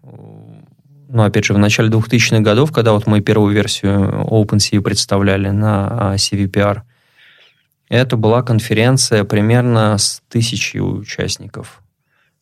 [1.08, 6.14] ну, опять же, в начале 2000-х годов, когда вот мы первую версию OpenCV представляли на
[6.14, 6.82] CVPR,
[7.88, 11.82] это была конференция примерно с тысячей участников.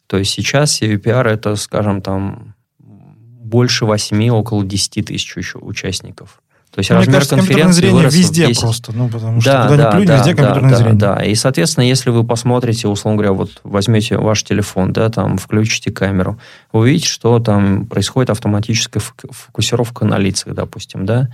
[0.08, 6.42] То есть сейчас CVPR это, скажем, там больше восьми, около десяти тысяч участников.
[6.76, 9.88] То есть ну, размер кажется, конференции вырос везде просто, ну, потому что да, куда да,
[9.88, 10.98] ни плюнь, да, везде да, компьютерное да, зрение.
[10.98, 15.90] Да, и, соответственно, если вы посмотрите, условно говоря, вот возьмете ваш телефон, да, там, включите
[15.90, 16.38] камеру,
[16.74, 21.30] вы увидите, что там происходит автоматическая фокусировка на лицах, допустим, да,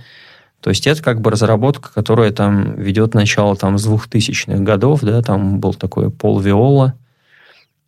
[0.61, 5.21] то есть это как бы разработка, которая там ведет начало там с 2000-х годов, да,
[5.21, 6.93] там был такой Пол Виола,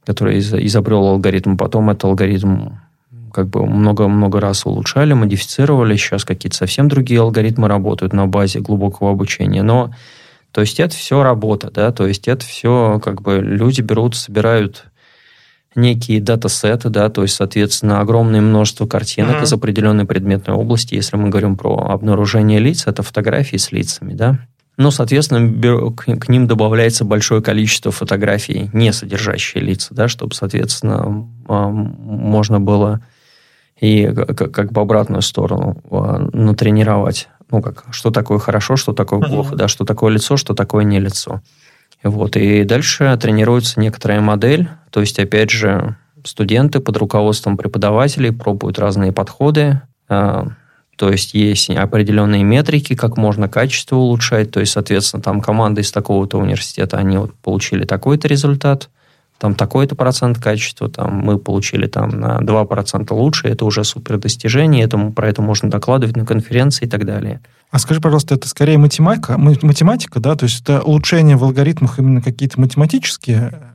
[0.06, 2.72] который изобрел алгоритм, потом этот алгоритм
[3.36, 5.98] как бы много-много раз улучшали, модифицировали.
[5.98, 9.62] Сейчас какие-то совсем другие алгоритмы работают на базе глубокого обучения.
[9.62, 9.94] Но,
[10.54, 14.86] то есть, это все работа, да, то есть, это все, как бы, люди берут, собирают
[15.76, 19.44] некие датасеты, да, то есть, соответственно, огромное множество картинок mm-hmm.
[19.44, 20.96] из определенной предметной области.
[20.96, 24.40] Если мы говорим про обнаружение лиц, это фотографии с лицами, да.
[24.78, 31.68] Ну, соответственно, к ним добавляется большое количество фотографий, не содержащие лица, да, чтобы, соответственно, а,
[31.68, 33.02] можно было
[33.80, 37.30] и как, бы обратную сторону а, натренировать.
[37.52, 39.30] Ну, как, что такое хорошо, что такое uh-huh.
[39.30, 41.42] плохо, да, что такое лицо, что такое не лицо.
[42.04, 48.80] Вот, и дальше тренируется некоторая модель, то есть, опять же, студенты под руководством преподавателей пробуют
[48.80, 50.48] разные подходы, а,
[50.98, 54.52] то есть есть определенные метрики, как можно качество улучшать.
[54.52, 58.90] То есть, соответственно, там команда из такого-то университета, они вот получили такой-то результат
[59.38, 64.84] там такой-то процент качества, там мы получили там на 2% лучше, это уже супер достижение,
[64.84, 67.42] этому, про это можно докладывать на конференции и так далее.
[67.70, 72.22] А скажи, пожалуйста, это скорее математика, математика, да, то есть это улучшение в алгоритмах именно
[72.22, 73.74] какие-то математические?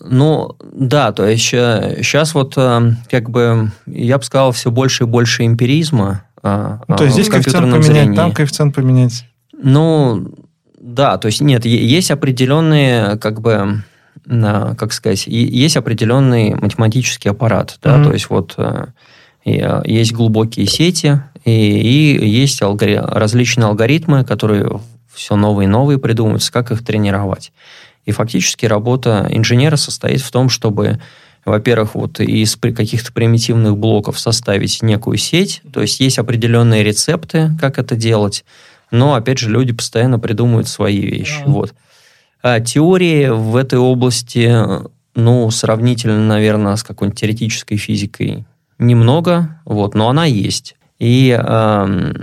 [0.00, 5.06] Ну, да, то есть сейчас вот э, как бы, я бы сказал, все больше и
[5.06, 8.16] больше эмпиризма э, ну, то есть здесь коэффициент поменять, зрении.
[8.16, 9.24] там коэффициент поменять.
[9.56, 10.34] Ну,
[10.80, 13.84] да, то есть нет, есть определенные как бы
[14.26, 18.04] как сказать, есть определенный математический аппарат, да, mm-hmm.
[18.04, 18.86] то есть вот э,
[19.44, 22.96] э, есть глубокие сети, и, и есть алгори...
[22.96, 24.80] различные алгоритмы, которые
[25.12, 27.52] все новые и новые придумываются, как их тренировать.
[28.04, 31.00] И фактически работа инженера состоит в том, чтобы,
[31.44, 37.78] во-первых, вот из каких-то примитивных блоков составить некую сеть, то есть есть определенные рецепты, как
[37.78, 38.44] это делать,
[38.90, 41.40] но, опять же, люди постоянно придумывают свои вещи.
[41.40, 41.50] Mm-hmm.
[41.50, 41.74] Вот.
[42.44, 44.54] А теории в этой области,
[45.14, 48.44] ну, сравнительно, наверное, с какой-нибудь теоретической физикой
[48.78, 50.76] немного, вот, но она есть.
[50.98, 52.14] И, э,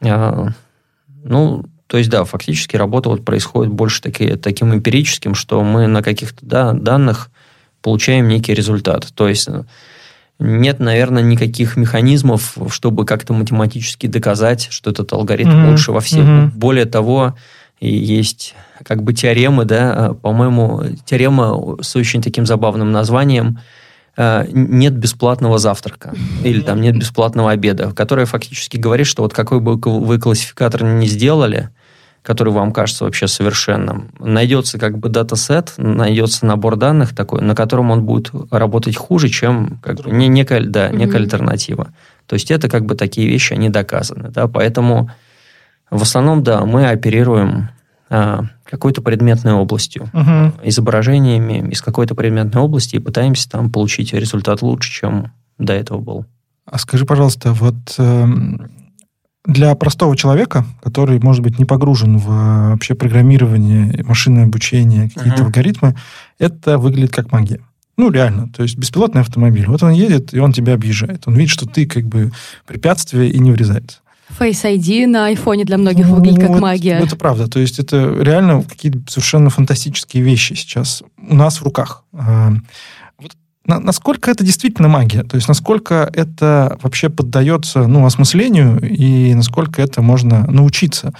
[0.00, 0.46] э,
[1.22, 6.02] ну, то есть, да, фактически работа вот происходит больше таки, таким эмпирическим, что мы на
[6.02, 7.30] каких-то да, данных
[7.80, 9.06] получаем некий результат.
[9.14, 9.48] То есть
[10.40, 15.70] нет, наверное, никаких механизмов, чтобы как-то математически доказать, что этот алгоритм mm-hmm.
[15.70, 16.26] лучше во всех.
[16.26, 16.50] Mm-hmm.
[16.56, 17.36] Более того,
[17.78, 23.58] есть как бы теоремы, да, а, по-моему, теорема с очень таким забавным названием
[24.16, 26.14] а, «нет бесплатного завтрака»
[26.44, 31.06] или там «нет бесплатного обеда», которая фактически говорит, что вот какой бы вы классификатор ни
[31.06, 31.70] сделали,
[32.22, 37.90] который вам кажется вообще совершенным, найдется как бы датасет, найдется набор данных такой, на котором
[37.90, 41.22] он будет работать хуже, чем как бы, не, некая, да, некая mm-hmm.
[41.22, 41.88] альтернатива.
[42.26, 44.28] То есть это как бы такие вещи, они доказаны.
[44.30, 44.46] Да?
[44.46, 45.10] Поэтому
[45.90, 47.70] в основном, да, мы оперируем
[48.08, 50.54] а, какой-то предметной областью, угу.
[50.64, 56.24] изображениями из какой-то предметной области и пытаемся там получить результат лучше, чем до этого был.
[56.64, 58.26] А скажи, пожалуйста, вот э,
[59.44, 65.44] для простого человека, который, может быть, не погружен в вообще программирование, машинное обучение, какие-то uh
[65.44, 65.94] алгоритмы,
[66.38, 67.60] это выглядит как магия.
[67.98, 68.48] Ну, реально.
[68.48, 69.66] То есть беспилотный автомобиль.
[69.66, 71.24] Вот он едет, и он тебя объезжает.
[71.26, 72.32] Он видит, что ты как бы
[72.66, 73.98] препятствие и не врезается.
[74.38, 76.98] Face ID на айфоне для многих ну, выглядит как вот, магия.
[76.98, 77.48] Это правда.
[77.48, 82.04] То есть это реально какие-то совершенно фантастические вещи сейчас у нас в руках.
[82.12, 82.52] А,
[83.18, 83.32] вот
[83.66, 85.22] насколько это действительно магия?
[85.22, 91.12] То есть насколько это вообще поддается ну, осмыслению и насколько это можно научиться?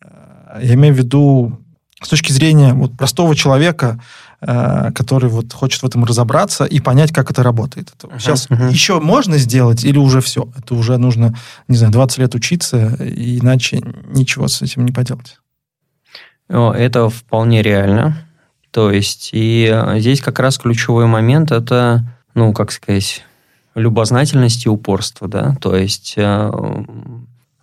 [0.00, 1.58] А, я имею в виду
[2.02, 4.00] с точки зрения вот простого человека,
[4.40, 7.92] который вот хочет в этом разобраться и понять, как это работает.
[7.98, 8.70] Uh-huh, Сейчас uh-huh.
[8.70, 10.48] еще можно сделать или уже все?
[10.56, 11.36] Это уже нужно,
[11.68, 15.38] не знаю, 20 лет учиться, иначе ничего с этим не поделать.
[16.48, 18.16] Это вполне реально.
[18.70, 23.24] То есть, и э, здесь как раз ключевой момент– это, ну, как сказать,
[23.74, 26.50] любознательность и упорство, да, то есть, э,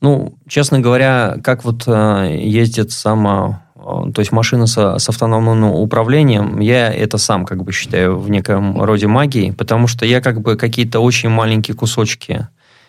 [0.01, 6.59] ну, честно говоря, как вот э, ездит сама, то есть машина с, с автономным управлением,
[6.59, 10.57] я это сам как бы считаю в неком роде магии, потому что я как бы
[10.57, 12.47] какие-то очень маленькие кусочки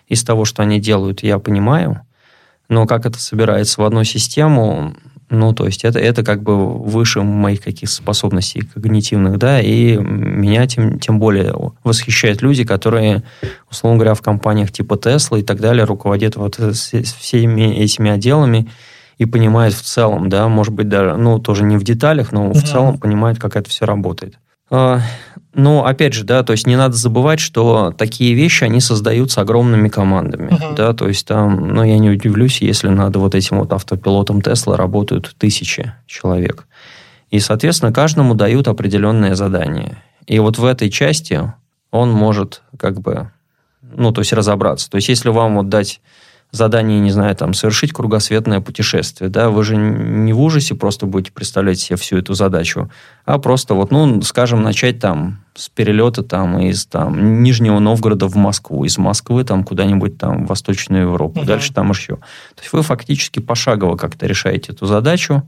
[0.09, 2.01] из того, что они делают, я понимаю,
[2.69, 4.97] но как это собирается в одну систему,
[5.31, 10.67] ну, то есть это, это как бы выше моих каких способностей когнитивных, да, и меня
[10.67, 13.23] тем, тем более восхищают люди, которые,
[13.71, 18.69] условно говоря, в компаниях типа Tesla и так далее руководят вот всеми этими отделами
[19.19, 22.63] и понимают в целом, да, может быть, даже, ну, тоже не в деталях, но в
[22.63, 24.39] целом понимают, как это все работает.
[24.71, 25.01] А,
[25.55, 29.89] ну, опять же, да, то есть не надо забывать, что такие вещи, они создаются огромными
[29.89, 30.75] командами, uh-huh.
[30.77, 34.77] да, то есть там, ну, я не удивлюсь, если над вот этим вот автопилотом Тесла
[34.77, 36.67] работают тысячи человек.
[37.31, 40.03] И, соответственно, каждому дают определенное задание.
[40.27, 41.53] И вот в этой части
[41.91, 43.31] он может как бы,
[43.83, 44.91] ну, то есть разобраться.
[44.91, 46.01] То есть если вам вот дать
[46.51, 51.33] задание, не знаю, там, совершить кругосветное путешествие, да, вы же не в ужасе просто будете
[51.33, 52.91] представлять себе всю эту задачу,
[53.27, 58.37] а просто вот, ну, скажем, начать там с перелета там из там Нижнего Новгорода в
[58.37, 61.47] Москву, из Москвы там куда-нибудь там в Восточную Европу, угу.
[61.47, 62.17] дальше там еще.
[62.17, 65.43] То есть вы фактически пошагово как-то решаете эту задачу,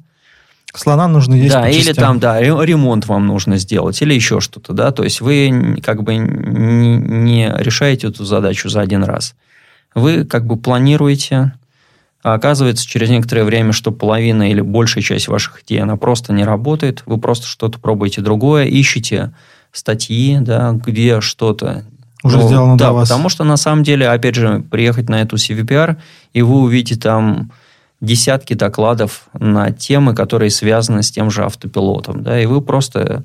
[0.73, 4.93] Слона нужно есть Да, или там, да, ремонт вам нужно сделать, или еще что-то, да,
[4.93, 9.35] то есть вы как бы не решаете эту задачу за один раз
[9.95, 11.55] вы как бы планируете,
[12.23, 16.45] а оказывается через некоторое время, что половина или большая часть ваших идей, она просто не
[16.45, 19.33] работает, вы просто что-то пробуете другое, ищете
[19.73, 21.85] статьи, да, где что-то
[22.23, 23.09] уже ну, сделано да, для вас.
[23.09, 25.97] потому что на самом деле, опять же, приехать на эту CVPR,
[26.35, 27.51] и вы увидите там
[28.01, 33.25] десятки докладов на темы, которые связаны с тем же автопилотом, да, и вы просто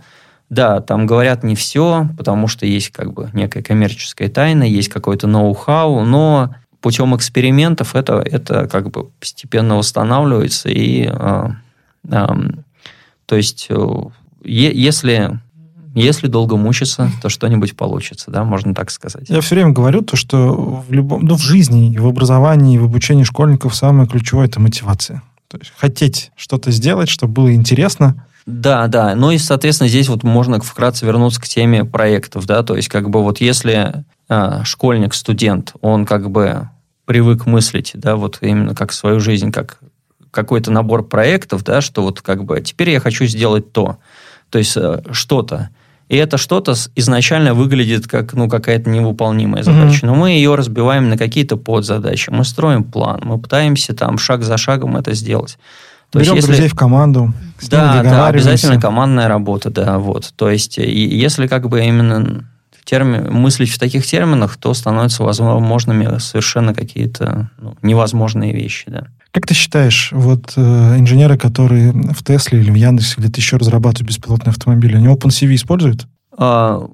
[0.49, 5.27] да, там говорят не все, потому что есть как бы некая коммерческая тайна, есть какой-то
[5.27, 10.69] ноу-хау, но путем экспериментов это, это как бы постепенно восстанавливается.
[10.69, 11.47] И, э,
[12.11, 12.27] э,
[13.25, 13.87] то есть, э,
[14.43, 15.39] если,
[15.95, 19.27] если долго мучиться, то что-нибудь получится, да, можно так сказать.
[19.29, 23.23] Я все время говорю то, что в любом, ну, в жизни, в образовании, в обучении
[23.23, 25.23] школьников самое ключевое– это мотивация.
[25.47, 29.15] То есть хотеть что-то сделать, чтобы было интересно– да, да.
[29.15, 33.09] Ну и, соответственно, здесь вот можно вкратце вернуться к теме проектов, да, то есть как
[33.09, 36.69] бы вот если а, школьник, студент, он как бы
[37.05, 39.79] привык мыслить, да, вот именно как свою жизнь, как
[40.29, 43.97] какой-то набор проектов, да, что вот как бы теперь я хочу сделать то,
[44.49, 45.69] то есть э, что-то.
[46.07, 50.05] И это что-то изначально выглядит как ну, какая-то невыполнимая задача.
[50.05, 50.07] Mm-hmm.
[50.07, 52.29] Но мы ее разбиваем на какие-то подзадачи.
[52.29, 55.57] Мы строим план, мы пытаемся там шаг за шагом это сделать.
[56.11, 57.33] То Берем есть, друзей в команду.
[57.69, 60.33] Да, да, обязательно командная работа, да, вот.
[60.35, 62.45] То есть, и, если как бы именно
[62.85, 69.07] термин, мыслить в таких терминах, то становятся возможными совершенно какие-то ну, невозможные вещи, да.
[69.31, 74.07] Как ты считаешь, вот э, инженеры, которые в Тесле или в Яндексе где-то еще разрабатывают
[74.07, 76.07] беспилотные автомобили, они OpenCV используют?
[76.37, 76.87] А,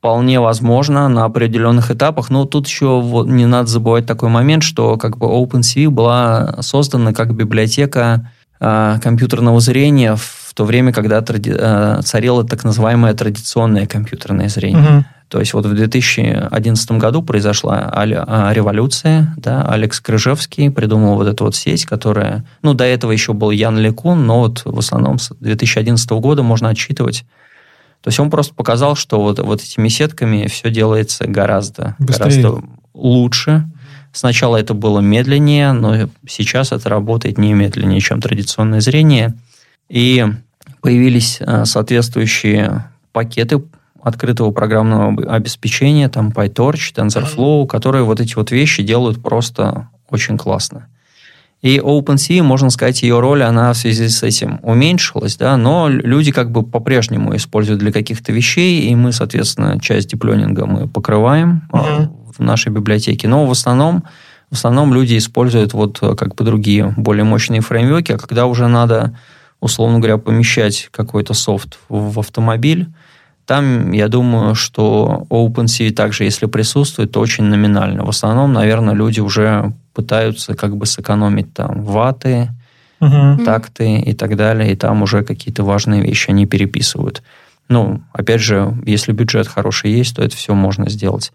[0.00, 4.96] вполне возможно на определенных этапах, но тут еще вот не надо забывать такой момент, что
[4.96, 8.30] как бы OpenCV была создана как библиотека
[8.60, 14.96] э, компьютерного зрения в то время, когда тради, э, царило так называемое традиционное компьютерное зрение.
[14.96, 15.04] Угу.
[15.28, 21.44] То есть вот в 2011 году произошла а, революция, да, Алекс Крыжевский придумал вот эту
[21.44, 25.30] вот сеть, которая, ну, до этого еще был Ян Лекун, но вот в основном с
[25.38, 27.24] 2011 года можно отчитывать.
[28.02, 32.62] То есть он просто показал, что вот, вот этими сетками все делается гораздо, гораздо
[32.94, 33.66] лучше,
[34.12, 39.34] Сначала это было медленнее, но сейчас это работает не медленнее, чем традиционное зрение.
[39.88, 40.26] И
[40.80, 43.62] появились э, соответствующие пакеты
[44.02, 50.88] открытого программного обеспечения, там PyTorch, TensorFlow, которые вот эти вот вещи делают просто очень классно.
[51.62, 56.32] И OpenSea, можно сказать, ее роль, она в связи с этим уменьшилась, да, но люди
[56.32, 62.08] как бы по-прежнему используют для каких-то вещей, и мы, соответственно, часть диплёнинга мы покрываем uh-huh
[62.40, 63.28] в нашей библиотеке.
[63.28, 64.04] Но в основном,
[64.50, 68.66] в основном люди используют вот э, как бы другие более мощные фреймворки, а когда уже
[68.66, 69.16] надо,
[69.60, 72.88] условно говоря, помещать какой-то софт в автомобиль,
[73.50, 78.04] там, я думаю, что OpenCV также, если присутствует, то очень номинально.
[78.04, 82.50] В основном, наверное, люди уже пытаются как бы сэкономить там ваты,
[83.00, 83.44] угу.
[83.44, 87.24] такты и так далее, и там уже какие-то важные вещи они переписывают.
[87.68, 91.32] Ну, опять же, если бюджет хороший есть, то это все можно сделать.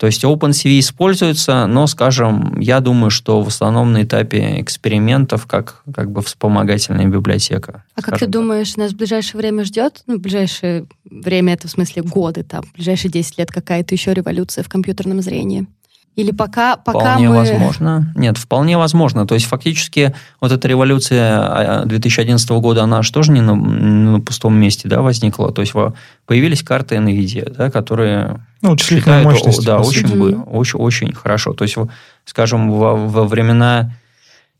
[0.00, 5.82] То есть OpenCV используется, но, скажем, я думаю, что в основном на этапе экспериментов как,
[5.94, 7.84] как бы вспомогательная библиотека.
[7.96, 8.30] А как ты так.
[8.30, 12.62] думаешь, нас в ближайшее время ждет, ну, в ближайшее время, это в смысле годы, там,
[12.62, 15.66] в ближайшие 10 лет какая-то еще революция в компьютерном зрении?
[16.16, 17.36] Или пока, пока вполне мы...
[17.36, 18.12] возможно.
[18.16, 19.26] Нет, вполне возможно.
[19.26, 24.20] То есть фактически вот эта революция 2011 а, года, она же тоже не на, на
[24.20, 25.52] пустом месте да, возникла.
[25.52, 25.72] То есть
[26.26, 28.44] появились карты NVIDIA, да, которые...
[28.60, 29.64] Ну, вычислительная мощность.
[29.64, 30.50] Да, очень, mm-hmm.
[30.50, 31.54] очень, очень хорошо.
[31.54, 31.76] То есть,
[32.24, 33.92] скажем, во, во времена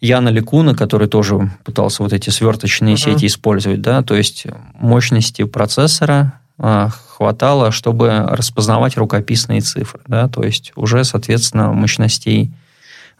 [0.00, 3.14] Яна Ликуна, который тоже пытался вот эти сверточные uh-huh.
[3.14, 4.46] сети использовать, да, то есть
[4.78, 10.00] мощности процессора хватало, чтобы распознавать рукописные цифры.
[10.06, 10.28] Да?
[10.28, 12.52] То есть уже, соответственно, мощностей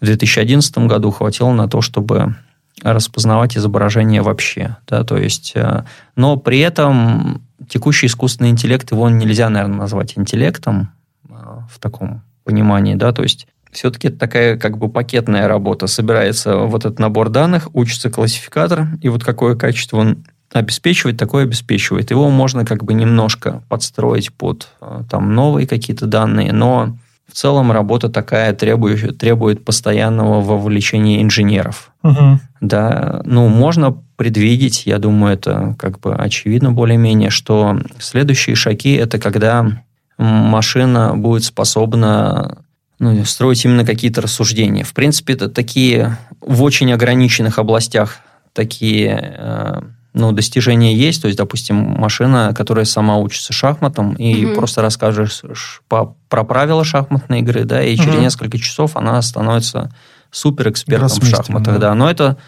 [0.00, 2.36] в 2011 году хватило на то, чтобы
[2.82, 4.76] распознавать изображение вообще.
[4.86, 5.04] Да?
[5.04, 5.84] То есть, э,
[6.16, 10.92] но при этом текущий искусственный интеллект, его нельзя, наверное, назвать интеллектом
[11.28, 11.32] э,
[11.70, 12.94] в таком понимании.
[12.94, 13.12] Да?
[13.12, 15.86] То есть все-таки это такая как бы пакетная работа.
[15.86, 20.16] Собирается вот этот набор данных, учится классификатор, и вот какое качество
[20.52, 22.10] обеспечивает, такое обеспечивает.
[22.10, 26.96] Его можно как бы немножко подстроить под э, там новые какие-то данные, но
[27.28, 31.92] в целом работа такая требует, требует постоянного вовлечения инженеров.
[32.02, 32.40] Угу.
[32.60, 39.18] Да, ну, можно предвидеть, я думаю, это как бы очевидно более-менее, что следующие шаги это
[39.18, 39.82] когда
[40.18, 42.58] машина будет способна
[42.98, 44.84] ну, строить именно какие-то рассуждения.
[44.84, 48.18] В принципе, это такие в очень ограниченных областях
[48.52, 49.80] такие э,
[50.12, 54.56] ну, достижения есть, то есть, допустим, машина, которая сама учится шахматам, и угу.
[54.56, 55.42] просто расскажешь
[55.88, 58.04] по, про правила шахматной игры, да, и угу.
[58.04, 59.92] через несколько часов она становится
[60.30, 61.88] супер экспертом в шахматах, да.
[61.88, 61.94] да.
[61.94, 62.38] Но это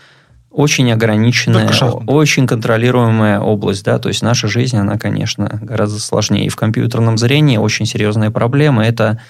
[0.51, 1.71] очень ограниченная,
[2.07, 6.47] очень контролируемая область, да, то есть наша жизнь, она, конечно, гораздо сложнее.
[6.47, 9.21] И в компьютерном зрении очень серьезная проблема– это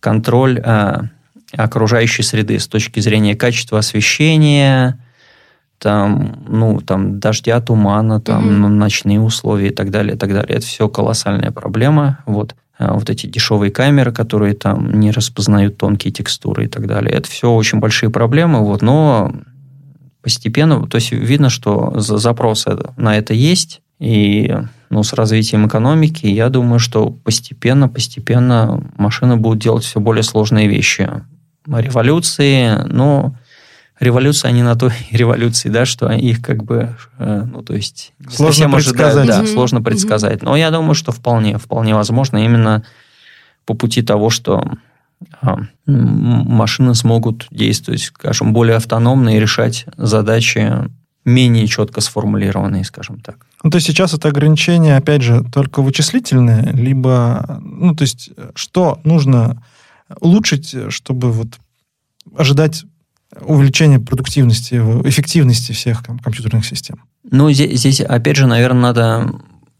[0.00, 1.02] контроль э,
[1.56, 5.00] окружающей среды с точки зрения качества освещения,
[5.78, 8.68] там, ну, там, дождя, тумана, там, mm-hmm.
[8.68, 10.56] ночные условия и так далее, и так далее.
[10.56, 12.18] Это все колоссальная проблема.
[12.26, 12.54] Вот.
[12.78, 17.12] А вот эти дешевые камеры, которые там не распознают тонкие текстуры и так далее.
[17.12, 19.32] Это все очень большие проблемы, вот, но
[20.22, 22.66] постепенно, то есть видно, что запрос
[22.96, 24.54] на это есть, и
[24.90, 30.68] ну, с развитием экономики, я думаю, что постепенно, постепенно машины будут делать все более сложные
[30.68, 31.08] вещи.
[31.66, 33.34] Революции, но
[33.98, 38.12] революция, они на той революции, да, что их как бы, э, ну, то есть...
[38.30, 39.16] Сложно предсказать.
[39.16, 39.54] Ожидают, да, mm-hmm.
[39.54, 40.42] сложно предсказать.
[40.42, 42.84] Но я думаю, что вполне, вполне возможно именно
[43.64, 44.64] по пути того, что
[45.40, 50.72] а, машины смогут действовать, скажем, более автономно и решать задачи
[51.24, 53.46] менее четко сформулированные, скажем так.
[53.64, 59.00] Ну, то есть сейчас это ограничение, опять же, только вычислительное, либо, ну, то есть что
[59.02, 59.62] нужно
[60.20, 61.48] улучшить, чтобы вот
[62.36, 62.84] ожидать
[63.40, 64.74] увеличение продуктивности,
[65.04, 67.02] эффективности всех компьютерных систем?
[67.30, 69.30] Ну, здесь, здесь опять же, наверное, надо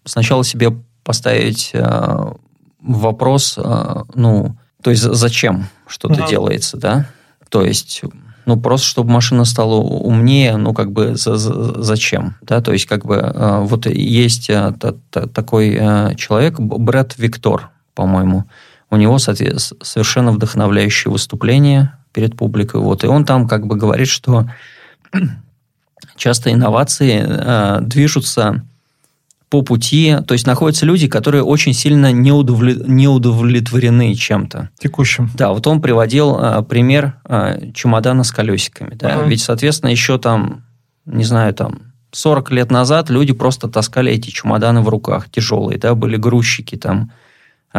[0.04, 0.72] сначала себе
[1.04, 2.32] поставить э,
[2.80, 6.30] вопрос, э, ну, то есть зачем что-то угу.
[6.30, 7.08] делается, да?
[7.48, 8.02] То есть,
[8.44, 12.60] ну, просто чтобы машина стала умнее, ну, как бы за, за, зачем, да?
[12.60, 17.70] То есть, как бы, э, вот есть э, та, та, такой э, человек, Брэд Виктор,
[17.94, 18.44] по-моему,
[18.90, 22.80] у него совершенно вдохновляющее выступление перед публикой.
[22.80, 23.04] Вот.
[23.04, 24.46] И он там как бы говорит, что
[26.16, 28.64] часто инновации э, движутся
[29.50, 34.70] по пути, то есть находятся люди, которые очень сильно не, удовлетворены чем-то.
[34.78, 35.30] Текущим.
[35.34, 38.94] Да, вот он приводил э, пример э, чемодана с колесиками.
[38.94, 39.10] Да?
[39.10, 40.64] uh Ведь, соответственно, еще там,
[41.04, 45.94] не знаю, там 40 лет назад люди просто таскали эти чемоданы в руках, тяжелые, да,
[45.94, 47.12] были грузчики там,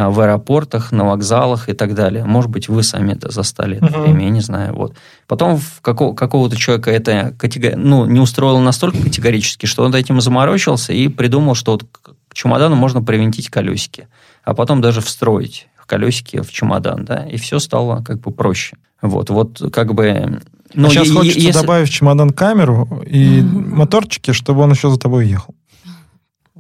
[0.06, 2.24] в аэропортах, на вокзалах и так далее.
[2.24, 4.04] Может быть, вы сами это застали это uh-huh.
[4.04, 4.76] время, я не знаю.
[4.76, 4.94] Вот.
[5.28, 10.94] Потом какого- какого-то человека это категори- ну, не устроило настолько категорически, что он этим заморочился
[10.94, 14.08] и придумал, что вот к чемодану можно привинтить колесики,
[14.44, 18.78] а потом даже встроить колесики в чемодан, да, и все стало как бы проще.
[19.02, 20.42] Вот, вот как бы...
[20.74, 21.62] Ну, а сейчас е- хочется если...
[21.62, 25.56] добавить в чемодан камеру и моторчики, чтобы он еще за тобой ехал.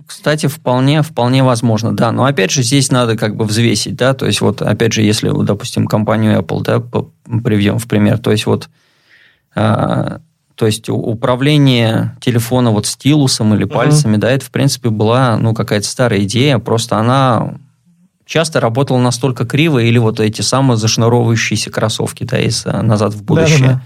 [0.07, 2.13] Кстати, вполне, вполне возможно, да.
[2.13, 4.13] Но опять же, здесь надо как бы взвесить, да.
[4.13, 6.79] То есть вот, опять же, если, допустим, компанию Apple, да,
[7.41, 8.69] приведем в пример, то есть вот,
[9.53, 10.21] а,
[10.55, 14.21] то есть управление телефона вот стилусом или пальцами, uh-huh.
[14.21, 17.55] да, это в принципе была, ну, какая-то старая идея, просто она
[18.25, 23.59] часто работала настолько криво, или вот эти самые зашнуровывающиеся кроссовки, да, из назад в будущее.
[23.59, 23.81] Да, да, да.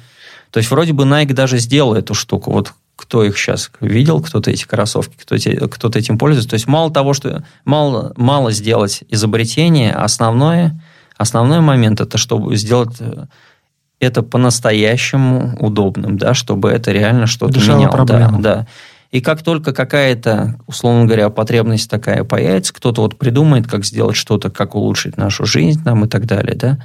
[0.52, 2.52] То есть вроде бы Nike даже сделал эту штуку.
[2.52, 6.52] Вот кто их сейчас видел, кто-то эти кроссовки, кто-то, кто-то этим пользуется.
[6.52, 10.80] То есть мало того, что мало, мало сделать изобретение, основное,
[11.18, 13.26] основной момент это чтобы сделать э,
[14.00, 17.92] это по-настоящему удобным, да, чтобы это реально что-то меняло.
[17.92, 18.40] Проблему.
[18.42, 18.68] Да, да.
[19.10, 24.50] И как только какая-то, условно говоря, потребность такая появится, кто-то вот придумает, как сделать что-то,
[24.50, 26.78] как улучшить нашу жизнь нам и так далее, да,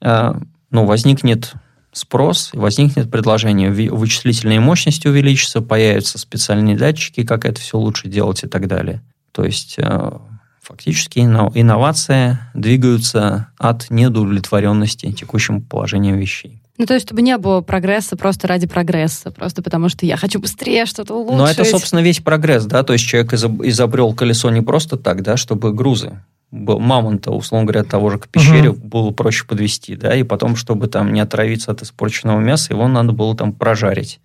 [0.00, 0.40] а,
[0.70, 1.52] ну, возникнет
[1.96, 8.48] спрос, возникнет предложение, вычислительные мощности увеличатся, появятся специальные датчики, как это все лучше делать и
[8.48, 9.02] так далее.
[9.32, 10.20] То есть а,
[10.60, 16.62] фактически инновации двигаются от неудовлетворенности текущим положением вещей.
[16.78, 20.38] Ну, то есть, чтобы не было прогресса просто ради прогресса, просто потому что я хочу
[20.38, 21.38] быстрее что-то улучшить.
[21.38, 25.38] Но это, собственно, весь прогресс, да, то есть человек изобрел колесо не просто так, да,
[25.38, 26.20] чтобы грузы
[26.50, 28.86] был мамонта, условно говоря, того же к пещере угу.
[28.86, 33.12] было проще подвести, да, и потом, чтобы там не отравиться от испорченного мяса, его надо
[33.12, 34.20] было там прожарить,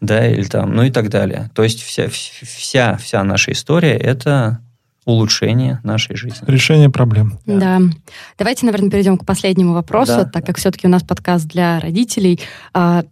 [0.00, 1.50] да, или там, ну и так далее.
[1.54, 4.60] То есть вся, вся, вся наша история– это
[5.04, 6.44] улучшение нашей жизни.
[6.46, 7.38] Решение проблем.
[7.46, 7.78] Да.
[7.78, 7.80] да.
[8.38, 10.24] Давайте, наверное, перейдем к последнему вопросу, да.
[10.24, 12.40] так как все-таки у нас подкаст для родителей.
[12.74, 13.04] А,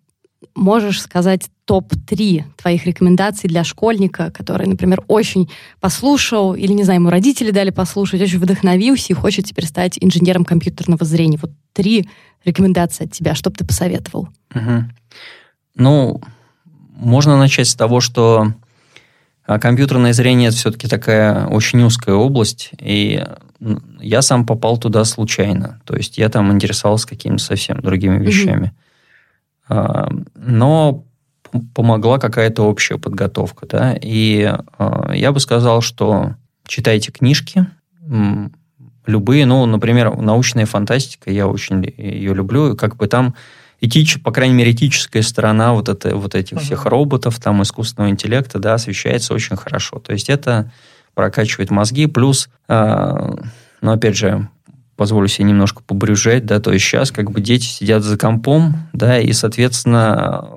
[0.56, 5.50] можешь сказать топ-3 твоих рекомендаций для школьника, который, например, очень
[5.80, 10.44] послушал, или, не знаю, ему родители дали послушать, очень вдохновился и хочет теперь стать инженером
[10.44, 11.38] компьютерного зрения.
[11.40, 12.08] Вот три
[12.44, 14.28] рекомендации от тебя, что бы ты посоветовал?
[14.54, 14.84] Угу.
[15.76, 16.20] Ну,
[16.96, 18.52] можно начать с того, что
[19.46, 23.22] а компьютерное зрение– это все-таки такая очень узкая область, и
[24.00, 25.80] я сам попал туда случайно.
[25.84, 28.72] То есть я там интересовался какими-то совсем другими вещами.
[29.68, 30.28] Mm-hmm.
[30.34, 31.04] Но
[31.74, 33.66] помогла какая-то общая подготовка.
[33.66, 33.96] Да?
[34.00, 36.34] И а, я бы сказал, что
[36.66, 37.66] читайте книжки,
[39.07, 43.34] любые, ну, например, научная фантастика, я очень ее люблю, как бы там
[43.80, 46.62] этич, по крайней мере, этическая сторона вот, это, вот этих uh-huh.
[46.62, 49.98] всех роботов, там, искусственного интеллекта, да, освещается очень хорошо.
[49.98, 50.70] То есть это
[51.14, 53.30] прокачивает мозги, плюс, э,
[53.80, 54.48] ну, опять же,
[54.96, 59.18] позволю себе немножко побрюжать, да, то есть сейчас как бы дети сидят за компом, да,
[59.18, 60.48] и, соответственно,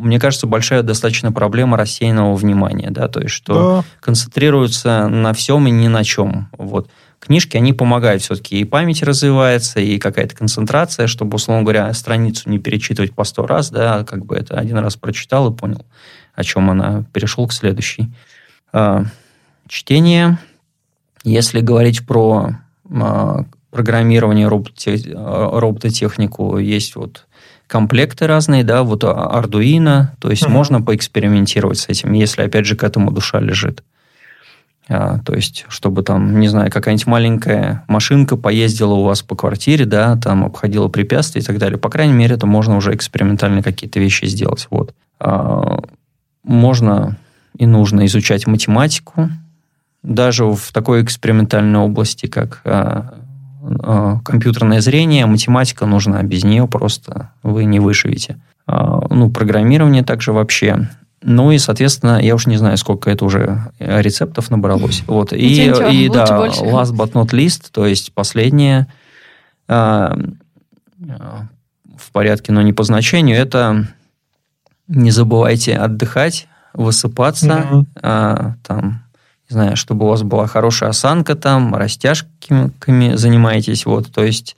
[0.00, 3.84] мне кажется, большая достаточно проблема рассеянного внимания, да, то есть что да.
[4.00, 6.88] концентрируются на всем и ни на чем, вот
[7.20, 12.58] книжки, они помогают все-таки, и память развивается, и какая-то концентрация, чтобы, условно говоря, страницу не
[12.58, 15.84] перечитывать по сто раз, да, как бы это один раз прочитал и понял,
[16.34, 18.10] о чем она, перешел к следующей.
[18.72, 19.04] А,
[19.68, 20.38] чтение.
[21.22, 22.52] Если говорить про
[22.90, 27.26] а, программирование, робототехнику, есть вот
[27.70, 30.50] комплекты разные, да, вот Arduino, то есть uh-huh.
[30.50, 33.84] можно поэкспериментировать с этим, если, опять же, к этому душа лежит.
[34.88, 39.84] А, то есть, чтобы там, не знаю, какая-нибудь маленькая машинка поездила у вас по квартире,
[39.84, 41.78] да, там обходила препятствия и так далее.
[41.78, 44.66] По крайней мере, это можно уже экспериментально какие-то вещи сделать.
[44.70, 44.92] Вот.
[45.20, 45.80] А,
[46.42, 47.18] можно
[47.56, 49.30] и нужно изучать математику,
[50.02, 53.14] даже в такой экспериментальной области, как а,
[54.24, 58.38] компьютерное зрение, математика нужна, без нее просто вы не выживете.
[58.66, 60.88] А, ну, программирование также вообще.
[61.22, 65.02] Ну и, соответственно, я уж не знаю, сколько это уже рецептов набралось.
[65.06, 65.32] Вот.
[65.32, 66.60] И, ничего, и да, больше.
[66.62, 68.86] last but not least, то есть последнее
[69.68, 70.14] э,
[70.98, 73.86] в порядке, но не по значению, это
[74.88, 77.86] не забывайте отдыхать, высыпаться, mm-hmm.
[78.02, 79.02] э, там,
[79.50, 84.56] не знаю, чтобы у вас была хорошая осанка там, растяжками занимаетесь, вот, то есть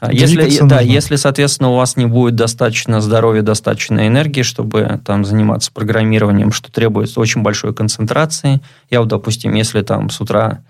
[0.00, 5.24] а если, да, если, соответственно, у вас не будет достаточно здоровья, достаточно энергии, чтобы там
[5.24, 8.60] заниматься программированием, что требуется очень большой концентрации.
[8.90, 10.64] Я вот, допустим, если там с утра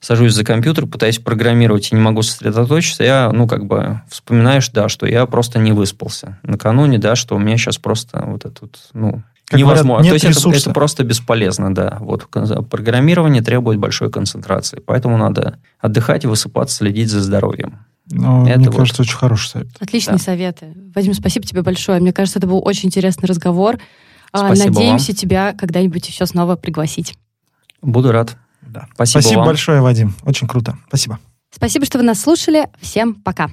[0.00, 4.90] сажусь за компьютер, пытаюсь программировать и не могу сосредоточиться, я, ну, как бы вспоминаешь, да,
[4.90, 6.38] что я просто не выспался.
[6.42, 10.08] Накануне, да, что у меня сейчас просто вот этот, ну, как невозможно.
[10.08, 11.98] Говорят, нет То есть это, это просто бесполезно, да.
[12.00, 17.78] Вот программирование требует большой концентрации, поэтому надо отдыхать высыпаться, следить за здоровьем.
[18.10, 18.76] Ну, это мне вот...
[18.76, 19.68] кажется, очень хороший совет.
[19.80, 20.22] Отличные да.
[20.22, 20.74] советы.
[20.94, 22.00] Вадим, спасибо тебе большое.
[22.00, 23.78] Мне кажется, это был очень интересный разговор.
[24.32, 25.16] А, спасибо Надеемся вам.
[25.16, 27.18] тебя когда-нибудь еще снова пригласить.
[27.82, 28.36] Буду рад.
[28.62, 28.88] Да.
[28.94, 29.48] Спасибо, Спасибо вам.
[29.48, 30.14] большое, Вадим.
[30.24, 30.78] Очень круто.
[30.88, 31.18] Спасибо.
[31.50, 32.68] Спасибо, что вы нас слушали.
[32.80, 33.50] Всем пока.